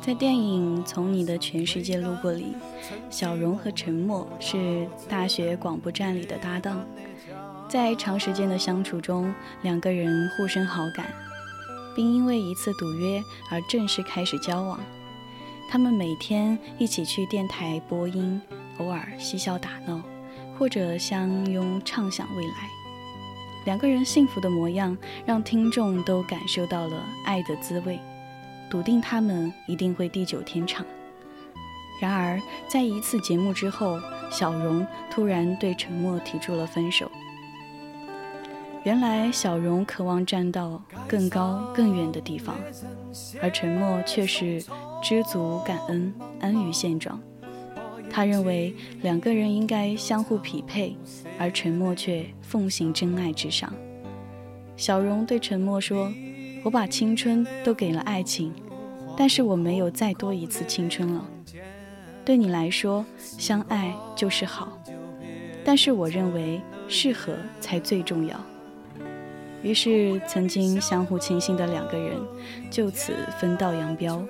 [0.00, 2.56] 在电影《从你的全世界路过》里，
[3.10, 6.82] 小荣和陈默是大学广播站里的搭档，
[7.68, 11.12] 在长时间的相处中，两个人互生好感，
[11.94, 14.80] 并因为一次赌约而正式开始交往。
[15.70, 18.40] 他们每天一起去电台播音，
[18.78, 20.00] 偶尔嬉笑打闹，
[20.58, 22.70] 或者相拥畅想未来。
[23.66, 24.96] 两个人幸福的模样，
[25.26, 27.98] 让听众都感受到了爱的滋味。
[28.70, 30.86] 笃定他们一定会地久天长。
[32.00, 34.00] 然而，在一次节目之后，
[34.30, 37.10] 小荣突然对陈默提出了分手。
[38.84, 42.56] 原来，小荣渴望站到更高更远的地方，
[43.42, 44.62] 而陈默却是
[45.02, 47.20] 知足感恩，安于现状。
[48.10, 50.96] 他认为两个人应该相互匹配，
[51.38, 53.72] 而陈默却奉行真爱至上。
[54.76, 56.12] 小荣对陈默说。
[56.64, 58.52] 我把青春都给了爱情，
[59.16, 61.24] 但是我没有再多一次青春了。
[62.24, 64.76] 对你来说，相爱就是好，
[65.64, 68.38] 但是我认为适合才最重要。
[69.62, 72.16] 于是，曾经相互倾心的两个人
[72.70, 74.24] 就此分道扬镳。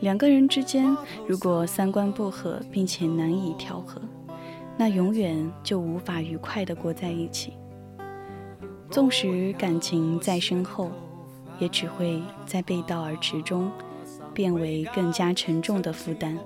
[0.00, 4.00] 两个人之间如果三观不合，并且难以调和，
[4.76, 7.54] 那永远就无法愉快地过在一起。
[8.90, 10.92] 纵使感情再深厚，
[11.58, 13.70] 也只会在背道而驰中，
[14.32, 16.38] 变为更加沉重的负担。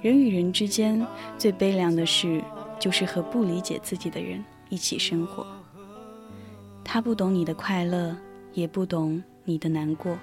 [0.00, 1.06] 人与人之间
[1.38, 2.42] 最悲凉的事，
[2.78, 5.46] 就是和不理解自己的人一起生活。
[6.84, 8.16] 他不懂你的快乐，
[8.52, 10.18] 也不懂你的难过，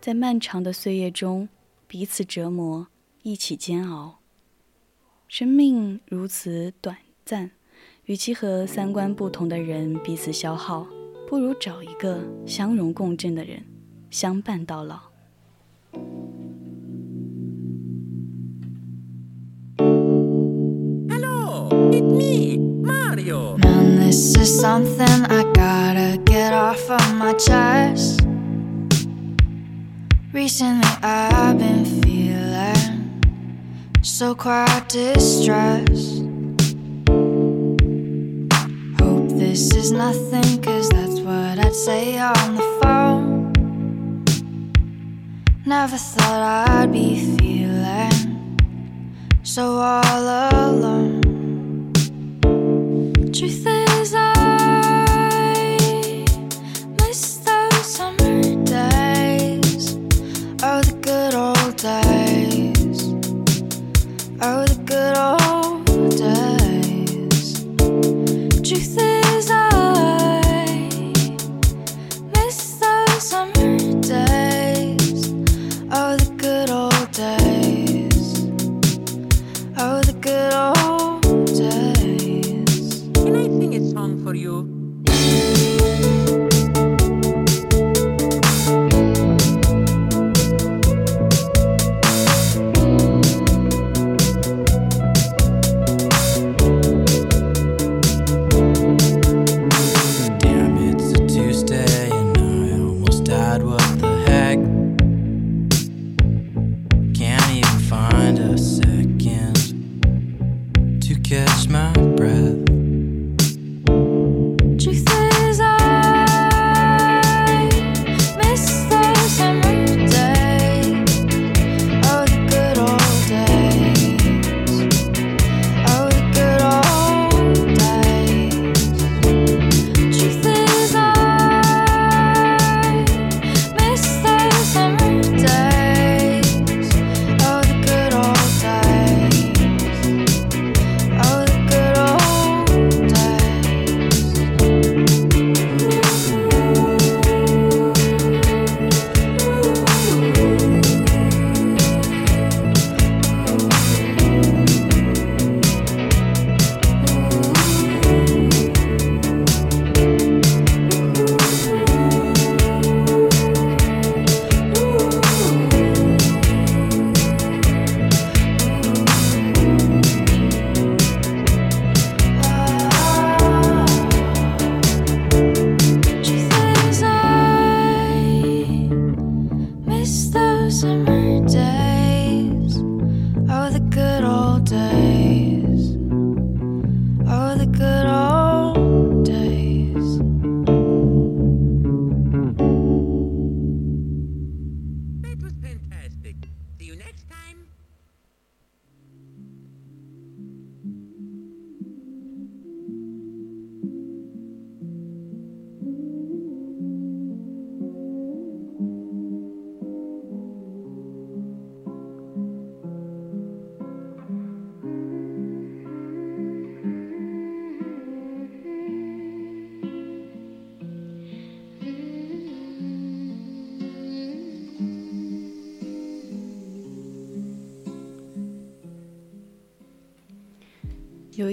[0.00, 1.48] 在漫长的岁月中，
[1.86, 2.88] 彼此折磨，
[3.22, 4.20] 一起煎熬。
[5.28, 7.50] 生命如此短暂。
[8.06, 10.86] 与其和三观不同的人彼此消耗，
[11.26, 13.64] 不如找一个相容共振的人，
[14.10, 15.00] 相伴到老。
[22.02, 23.56] Me, Mario.
[23.58, 28.22] Man, this is something I gotta get off of my chest.
[30.32, 33.22] Recently, I've been feeling
[34.02, 36.22] so quite distressed.
[39.00, 43.52] Hope this is nothing, cause that's what I'd say on the phone.
[45.66, 48.58] Never thought I'd be feeling
[49.42, 51.13] so all alone.
[53.34, 53.83] Don't you think?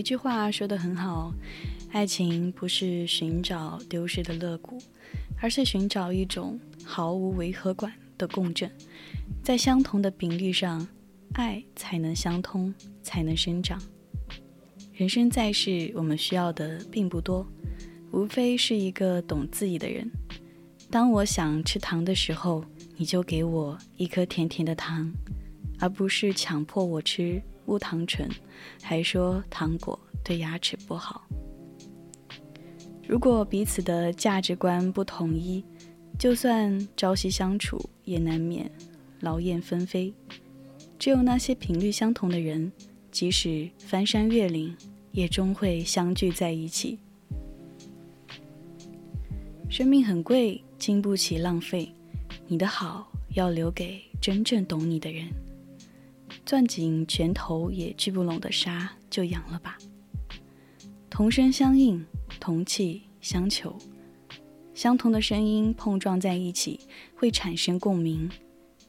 [0.02, 1.32] 一句话说得很好，
[1.92, 4.80] 爱情不是寻找丢失的肋骨，
[5.40, 8.68] 而是寻找一种毫无违和感的共振，
[9.44, 10.88] 在相同的频率上，
[11.34, 12.74] 爱才能相通，
[13.04, 13.80] 才能生长。
[14.92, 17.46] 人生在世，我们需要的并不多，
[18.12, 20.10] 无非是一个懂自己的人。
[20.90, 22.66] 当我想吃糖的时候，
[22.98, 25.14] 你就给我一颗甜甜的糖，
[25.80, 28.30] 而不是强迫我吃木糖醇，
[28.82, 31.28] 还说糖果对牙齿不好。
[33.08, 35.64] 如果彼此的价值观不统一，
[36.18, 38.72] 就算朝夕相处，也难免
[39.20, 40.14] 劳燕分飞。
[40.98, 42.72] 只有那些频率相同的人，
[43.12, 44.76] 即使翻山越岭，
[45.12, 47.00] 也终会相聚在一起。
[49.68, 51.94] 生命很贵，经不起浪费。
[52.48, 55.28] 你的好要留给真正懂你的人。
[56.46, 59.78] 攥紧拳头也聚不拢的沙，就扬了吧。
[61.10, 62.06] 同声相应，
[62.40, 63.78] 同气相求，
[64.74, 66.80] 相同的声音碰撞在一起，
[67.16, 68.30] 会产生共鸣；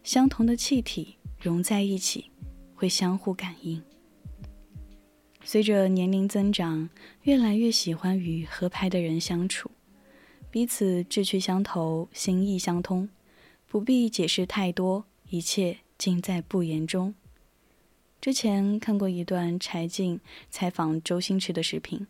[0.03, 2.31] 相同的气体融在一起，
[2.75, 3.83] 会相互感应。
[5.45, 6.89] 随着年龄增长，
[7.23, 9.71] 越来越喜欢与合拍的人相处，
[10.51, 13.09] 彼此志趣相投，心意相通，
[13.67, 17.15] 不必解释太多，一切尽在不言中。
[18.23, 22.07] 之前看过一段柴静采访周星驰的视频。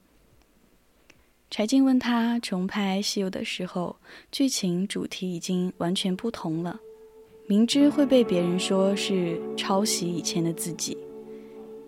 [1.50, 3.96] 柴静问他重拍《西游》的时候，
[4.30, 6.78] 剧情主题已经完全不同了，
[7.46, 10.98] 明知会被别人说是抄袭以前的自己，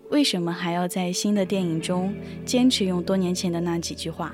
[0.09, 2.11] 为什么还要在新的电影中
[2.43, 4.33] 坚持用多年前的那几句话？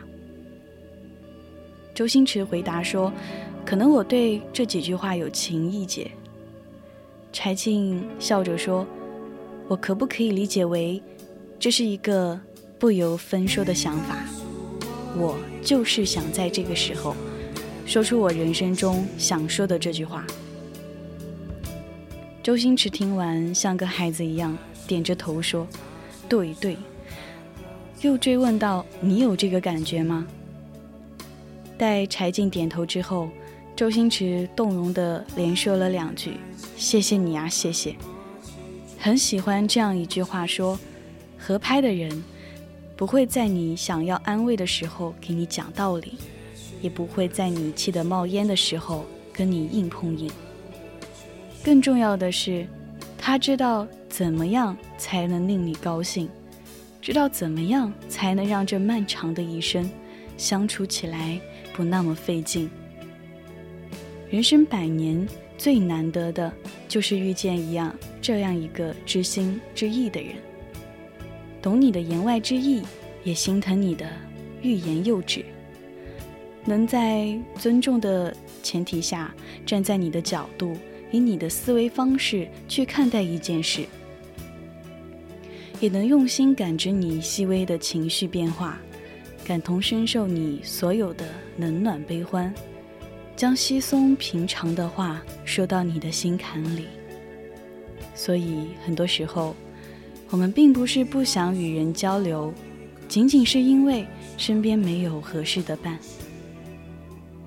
[1.93, 3.11] 周星驰回答说
[3.67, 6.09] ：“可能我对这几句话有情意结。”
[7.33, 8.87] 柴静笑着说。
[9.71, 11.01] 我可不可以理解为，
[11.57, 12.37] 这是一个
[12.77, 14.17] 不由分说的想法？
[15.15, 17.15] 我就是想在这个时候，
[17.85, 20.27] 说出我人生中想说的这句话。
[22.43, 25.65] 周星驰听完像个孩子一样点着头说
[26.27, 26.75] ：“对对。”
[28.03, 30.27] 又追问道：“你有这个感觉吗？”
[31.79, 33.29] 待柴静点头之后，
[33.73, 36.33] 周星驰动容的连说了两句
[36.75, 37.95] ：“谢谢你啊，谢谢。”
[39.03, 40.79] 很喜欢这样一句话说
[41.35, 42.23] ：“合拍的人，
[42.95, 46.19] 不会在你想要安慰的时候给你讲道理，
[46.83, 50.29] 也不会在你气得冒烟的时候跟你硬碰硬。
[51.63, 52.67] 更重要的是，
[53.17, 56.29] 他知道怎么样才能令你高兴，
[57.01, 59.89] 知道怎么样才能让这漫长的一生
[60.37, 61.41] 相处起来
[61.73, 62.69] 不那么费劲。
[64.29, 65.27] 人生百年
[65.57, 66.53] 最难得的
[66.91, 70.35] 就是遇见一样。”这样一个知心知意的人，
[71.61, 72.81] 懂你的言外之意，
[73.23, 74.05] 也心疼你的
[74.61, 75.45] 欲言又止，
[76.65, 79.33] 能在尊重的前提下，
[79.65, 80.75] 站在你的角度，
[81.11, 83.85] 以你的思维方式去看待一件事，
[85.79, 88.79] 也能用心感知你细微的情绪变化，
[89.43, 91.25] 感同身受你所有的
[91.57, 92.53] 冷暖悲欢，
[93.41, 96.85] 将稀松平常的话说到你的心坎里。
[98.13, 99.55] 所以，很多时候，
[100.29, 102.53] 我们并不是不想与人交流，
[103.07, 104.05] 仅仅是因为
[104.37, 105.97] 身边没有合适的伴。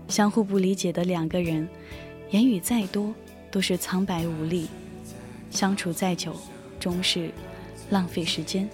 [0.09, 1.69] 相互不理解的两个人，
[2.33, 3.15] 言语再多
[3.53, 4.67] 都是苍白无力，
[5.49, 6.35] 相处再久
[6.81, 7.31] 终是
[7.91, 8.69] 浪费时间。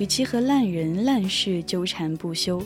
[0.00, 2.60] 与其和烂人烂事纠缠不休，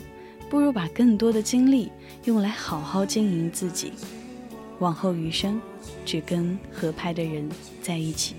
[0.53, 1.91] 不如把更多的精力
[2.25, 3.91] 用来好好经营自己。
[4.77, 5.59] 往后余生。
[6.05, 7.49] 只跟合拍的人
[7.81, 8.35] 在一起。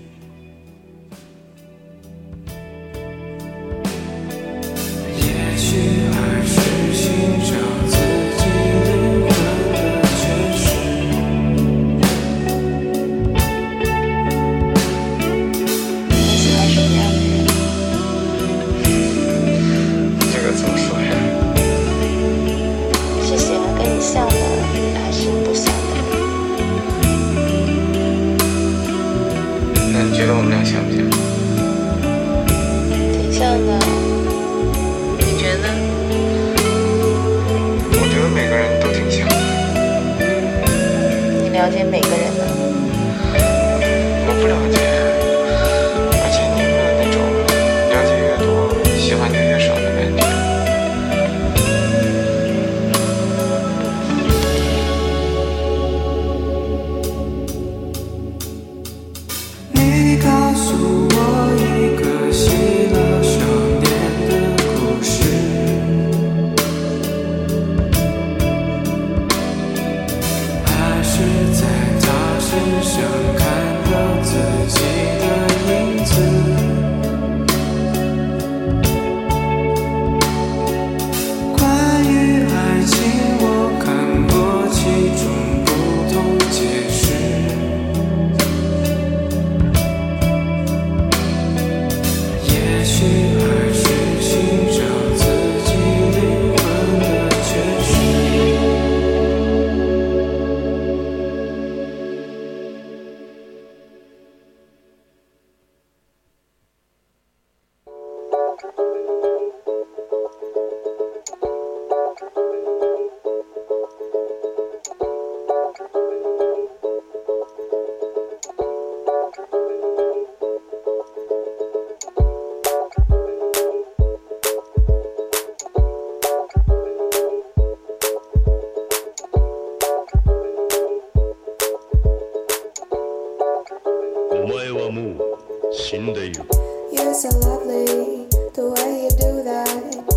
[137.75, 140.14] me the way you do that.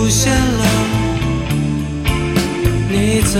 [0.00, 0.64] 出现了
[2.88, 3.38] 你在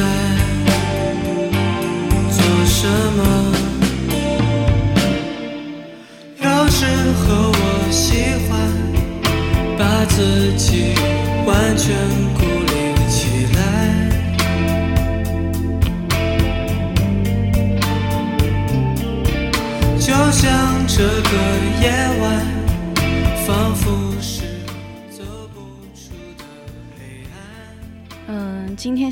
[2.31, 2.87] 做什
[3.17, 3.40] 么？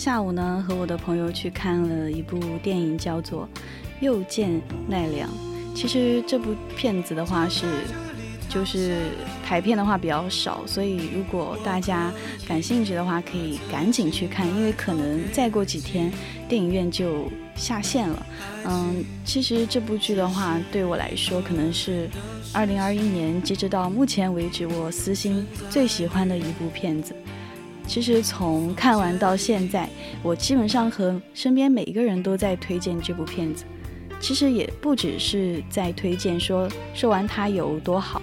[0.09, 3.47] 下午呢和我的朋友去看了一部电影叫做
[4.01, 5.29] 又见奈良。
[5.75, 7.67] 其实这部片子的话是
[8.49, 9.11] 就是
[9.45, 12.11] 排片的话比较少所以如果大家
[12.47, 16.11] 感兴趣的话可以赶紧去看因为可能再过几天
[16.49, 18.27] 电影院就下线了。
[18.65, 22.09] 嗯其实这部剧的话对我来说可能是
[22.55, 27.15] 二零二一年截止到目前为止我私心最喜欢的一部片子。
[27.89, 29.89] 其实从看完到现在，
[30.23, 33.65] 我基本上和身边每一个人都在推荐这部片子。
[34.21, 38.21] 其实也不只是在推荐，说说完它有多好，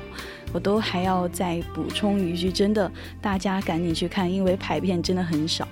[0.53, 2.91] 我都还要再补充一句：真的，
[3.21, 5.67] 大家赶紧去看，因为排片真的很少。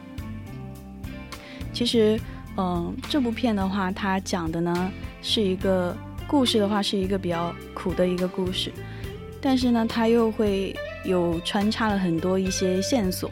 [1.72, 2.20] 其实，
[2.58, 4.92] 嗯，这部片的话，它讲的呢
[5.22, 8.72] 是一个故事的话，是一个比较苦的一个故事，
[9.42, 10.74] 但是呢，它又会
[11.04, 13.30] 有穿插了很多一些线索，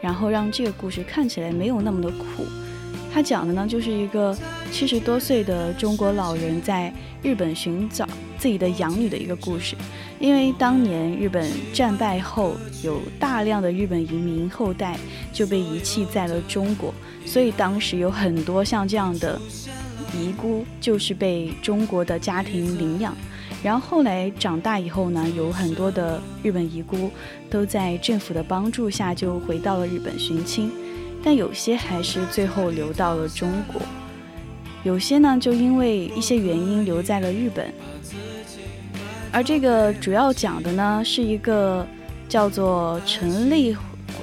[0.00, 2.46] 然后让这个故事看起来没有那么的苦。
[3.12, 4.34] 他讲的呢，就是一个
[4.70, 6.90] 七十多岁的中国老人在
[7.22, 8.08] 日本寻找
[8.38, 9.76] 自己的养女的一个故事。
[10.18, 14.96] 因为当年日本战败后，有大量的日本移民后代
[15.30, 16.94] 就被遗弃在了中国，
[17.26, 19.38] 所以当时有很多像这样的
[20.16, 23.14] 遗孤，就是被中国的家庭领养。
[23.62, 27.10] 然后后来长大以后呢，有很多的日本遗孤
[27.48, 30.70] 都在政府的帮助下就回到了日本寻亲。
[31.24, 33.80] 但有些还是最后留到了中国，
[34.82, 37.72] 有些呢就因为一些原因留在了日本。
[39.30, 41.86] 而这个主要讲的呢是一个
[42.28, 43.76] 叫做陈丽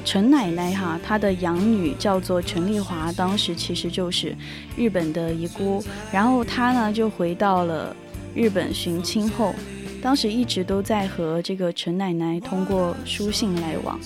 [0.03, 4.35] 陈奶奶哈，她的养女叫做陈丽华，当时其实就是
[4.75, 5.81] 日本的遗孤，
[6.11, 7.95] 然后她呢就回到了
[8.35, 9.53] 日本寻亲后，
[10.01, 13.99] 当时一直都在和这个陈奶奶通过书信来往。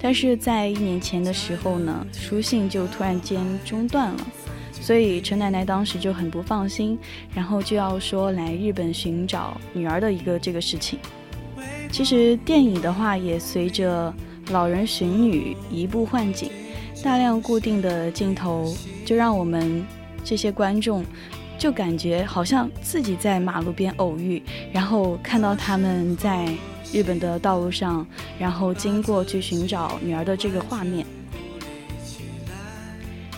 [0.00, 4.26] 但是在一年前的时候呢，书信就突然间中断了，
[4.72, 6.98] 所以陈奶奶当时就很不放心，
[7.34, 10.98] 然后就要说来日本寻找女儿的一个这个事情。
[11.90, 14.12] 其实电影的话也随着
[14.50, 16.50] 老人寻女移步换景，
[17.02, 18.74] 大量固定的镜头
[19.04, 19.84] 就让我们
[20.22, 21.04] 这些观众
[21.58, 24.42] 就感觉好像自己在马路边偶遇，
[24.72, 26.48] 然后看到他们在。
[26.92, 28.06] 日本的道路上，
[28.38, 31.04] 然后经过去寻找女儿的这个画面。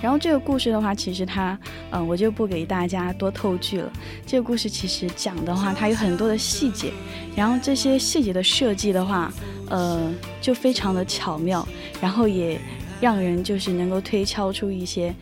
[0.02, 1.58] 然后这个故事的话，其实它，
[1.90, 3.90] 嗯，我就不给大家多透剧了。
[4.26, 6.92] 这个故事其实讲的话，它有很多的细节，
[7.34, 9.32] 然后这些细节的设计的话，
[9.70, 10.12] 呃，
[10.42, 11.66] 就非常的巧妙，
[12.02, 12.60] 然后也
[13.00, 15.12] 让人就是能够推敲出一些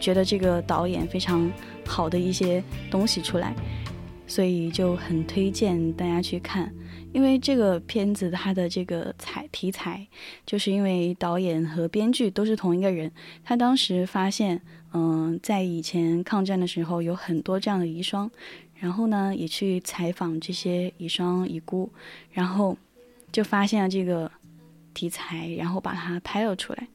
[0.00, 1.48] 觉得这个导演非常
[1.88, 3.54] 好的一些东西出来，
[4.26, 6.72] 所以就很推荐大家去看。
[7.10, 10.06] 因为这个片子它的这个彩题材，
[10.44, 13.10] 就是因为导演和编剧都是同一个人。
[13.42, 14.60] 他当时发现，
[14.92, 18.28] 嗯，在以前抗战的时候有很多这样的遗孀，
[18.74, 21.90] 然后呢也去采访这些遗孀遗孤，
[22.30, 22.76] 然后
[23.32, 24.30] 就发现了这个
[24.98, 26.88] 题材，然后把它拍了出来。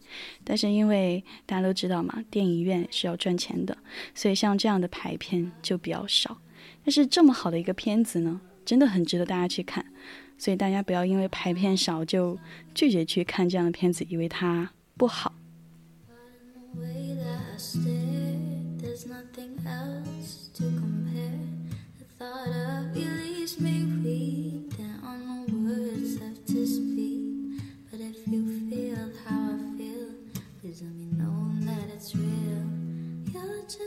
[0.43, 3.77] 但是因为大家都知道嘛，电影院是要赚钱的，
[4.13, 6.37] 所以像这样的排片就比较少。
[6.83, 8.41] 但是这么好的一个片子呢？
[8.65, 9.85] 真的很值得大家去看，
[10.37, 12.37] 所以大家不要因为排片少就
[12.73, 15.33] 拒绝去看这样的片子，以为它不好。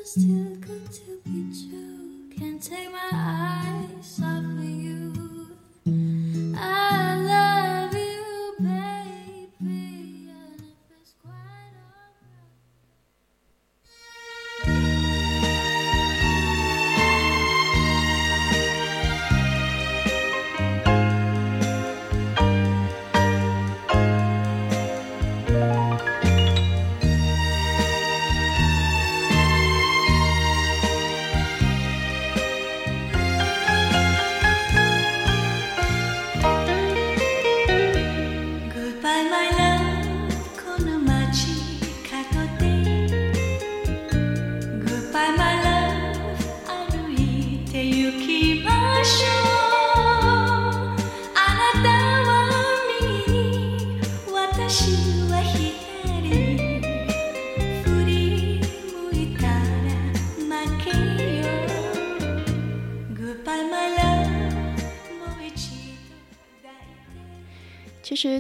[0.06, 2.38] still good to be true.
[2.38, 3.75] Can't take my eyes.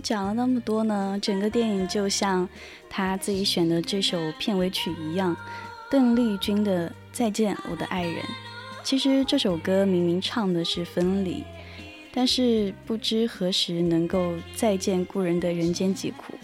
[0.06, 2.48] 讲了那么多呢，整个电影就像
[2.88, 5.36] 他自己选的这首片尾曲一样，
[5.90, 8.14] 邓丽君的《再见我的爱人》。
[8.84, 11.42] 其实这首歌明明唱的是分离，
[12.12, 16.34] 但是不知何时能够再见故人的人间疾苦，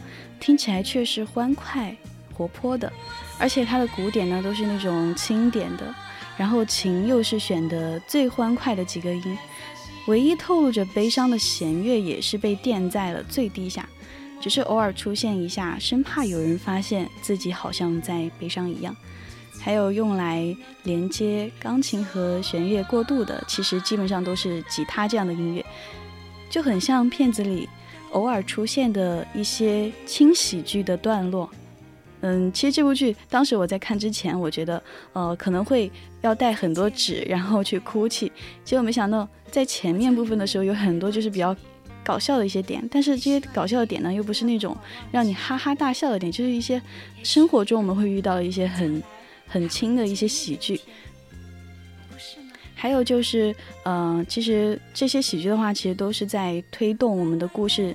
[0.40, 1.94] 听起来却是欢快
[2.34, 2.93] 活泼的，
[3.39, 5.94] 而且它的鼓点呢都是那种轻点的，
[6.36, 9.39] 然后琴又是选的最欢快的几个音，
[10.07, 13.89] 唯一透露着悲伤的弦乐也是被垫在了最低下，
[14.41, 18.95] 只是偶尔出现一下，生怕有人发现自己好像在悲伤一样。
[19.61, 25.65] 还有用来连接钢琴和弦乐过渡的，其实基本上都是吉他这样的音乐，
[26.51, 27.69] 就很像片子里
[28.11, 31.49] 偶尔出现的一些轻喜剧的段落。
[32.23, 34.82] 嗯，其实这部剧当时我在看之前，我觉得
[35.12, 35.90] 呃可能会
[36.23, 38.32] 要带很多纸，然后去哭泣。
[38.65, 41.55] 结果没想到在前面部分的时候有很多就是比较
[42.03, 44.77] 搞笑的一些点，但是这些搞笑的点呢，又不是那种
[45.11, 46.81] 让你哈哈大笑的点，就是一些
[47.23, 49.03] 生活中我们会遇到的一些很。
[49.49, 50.81] 很轻的一些喜剧，
[52.74, 53.55] 还有就是，
[53.85, 57.94] 嗯，其实这些喜剧的话，其实都是在推动我们的故事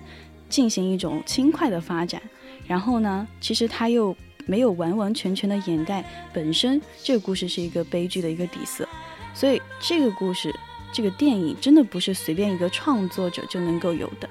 [0.49, 2.21] 进行一种轻快的发展。
[2.67, 4.15] 然后呢，其实它又
[4.45, 6.03] 没有完完全全的掩盖
[6.33, 8.87] 本身这个故事是一个悲剧的一个底色。
[9.33, 10.53] 所以这个故事，
[10.91, 14.29] 这个电影真的不是随便一个创作者就能够有的。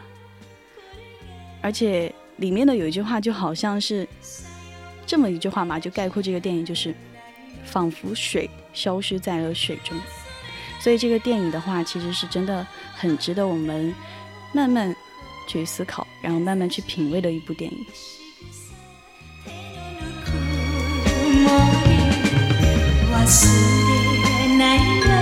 [1.61, 4.07] 而且里面的有一句话，就好像是
[5.07, 6.95] 这么一句话嘛，就概括这个电影就是。
[7.65, 9.99] 仿佛水消失在了水中，
[10.79, 12.65] 所以这个电影的话，其实是真的
[12.95, 13.93] 很值得我们
[14.53, 14.95] 慢慢
[15.49, 17.87] 去思考，然后慢慢去品味的一部电影。
[23.11, 23.49] 我送
[24.25, 25.16] 给奶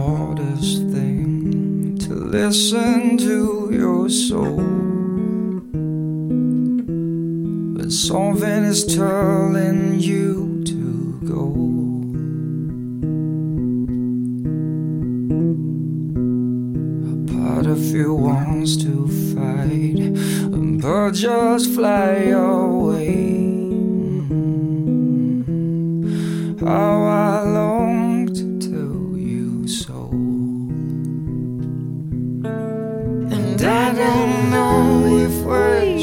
[0.00, 4.56] hardest thing to listen to your soul.
[7.76, 11.44] But something is telling you to go.
[17.12, 22.79] A part of you wants to fight, but just fly away.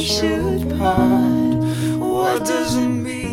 [0.08, 1.58] Should part.
[2.00, 3.28] What does it mean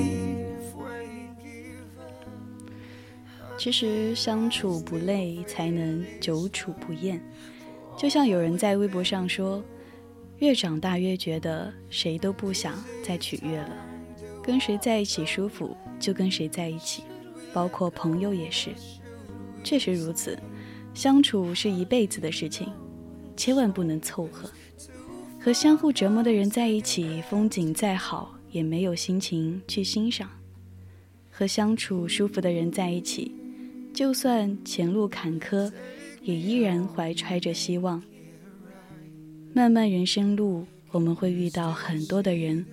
[3.57, 7.23] 其实相处不累，才能久处不厌。
[7.97, 9.63] 就像有人在微博上说，
[10.39, 12.75] 越长大越觉得谁都不想
[13.05, 13.71] 再取悦了，
[14.43, 17.05] 跟谁在一起舒服就跟谁在一起，
[17.53, 18.71] 包括朋友也是。
[19.63, 20.37] 确实如此，
[20.93, 22.71] 相处是一辈子的事情，
[23.37, 24.51] 千万不能凑合。
[25.45, 30.27] 和相互折磨的人在一起，风景再好也没有心情去欣赏；
[31.31, 33.31] 和相处舒服的人在一起，
[33.93, 35.71] 就算前路坎坷，
[36.23, 38.03] 也依然怀揣着希望。
[39.53, 42.65] 漫漫人生路，我们会遇到很多的人，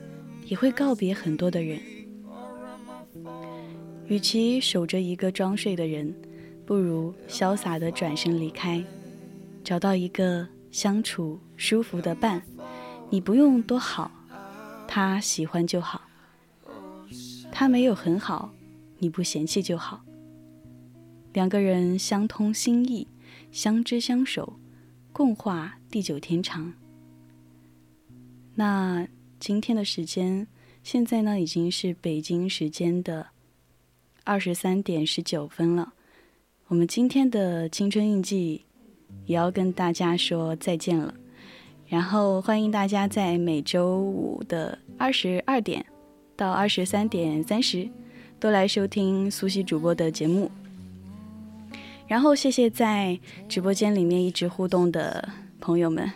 [0.46, 1.78] 也会告别很多的人。
[4.08, 6.16] 与其守着一个装睡的人，
[6.66, 8.82] 不如潇洒地转身离开，
[9.62, 12.42] 找到一个相处舒服的伴。
[13.10, 14.10] 你不用多好，
[14.88, 16.02] 他喜欢就好；
[17.52, 18.54] 他没有很好，
[19.00, 20.02] 你不嫌弃就好。
[21.34, 23.08] 两个人相通心意，
[23.52, 24.60] 相知相守，
[25.12, 26.74] 共话地久天长。
[28.56, 29.08] 那
[29.40, 30.48] 今天的时间，
[30.84, 33.28] 现在呢已经是北京时间的
[34.24, 35.94] 二十三点十九分了。
[36.68, 38.64] 我们今天的青春印记
[39.26, 41.14] 也要跟大家说再见了。
[41.88, 45.86] 然后欢迎大家在每周五的二十二点
[46.36, 47.88] 到二十三点三十
[48.40, 50.50] 都来收听苏西主播的节目。
[52.08, 55.30] 然后谢谢在直播间里面一直互动的
[55.60, 56.12] 朋友们，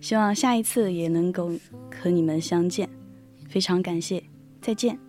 [0.00, 1.52] 希望下一次也能够
[2.00, 2.88] 和你们相见，
[3.48, 4.22] 非常感谢，
[4.60, 5.07] 再见。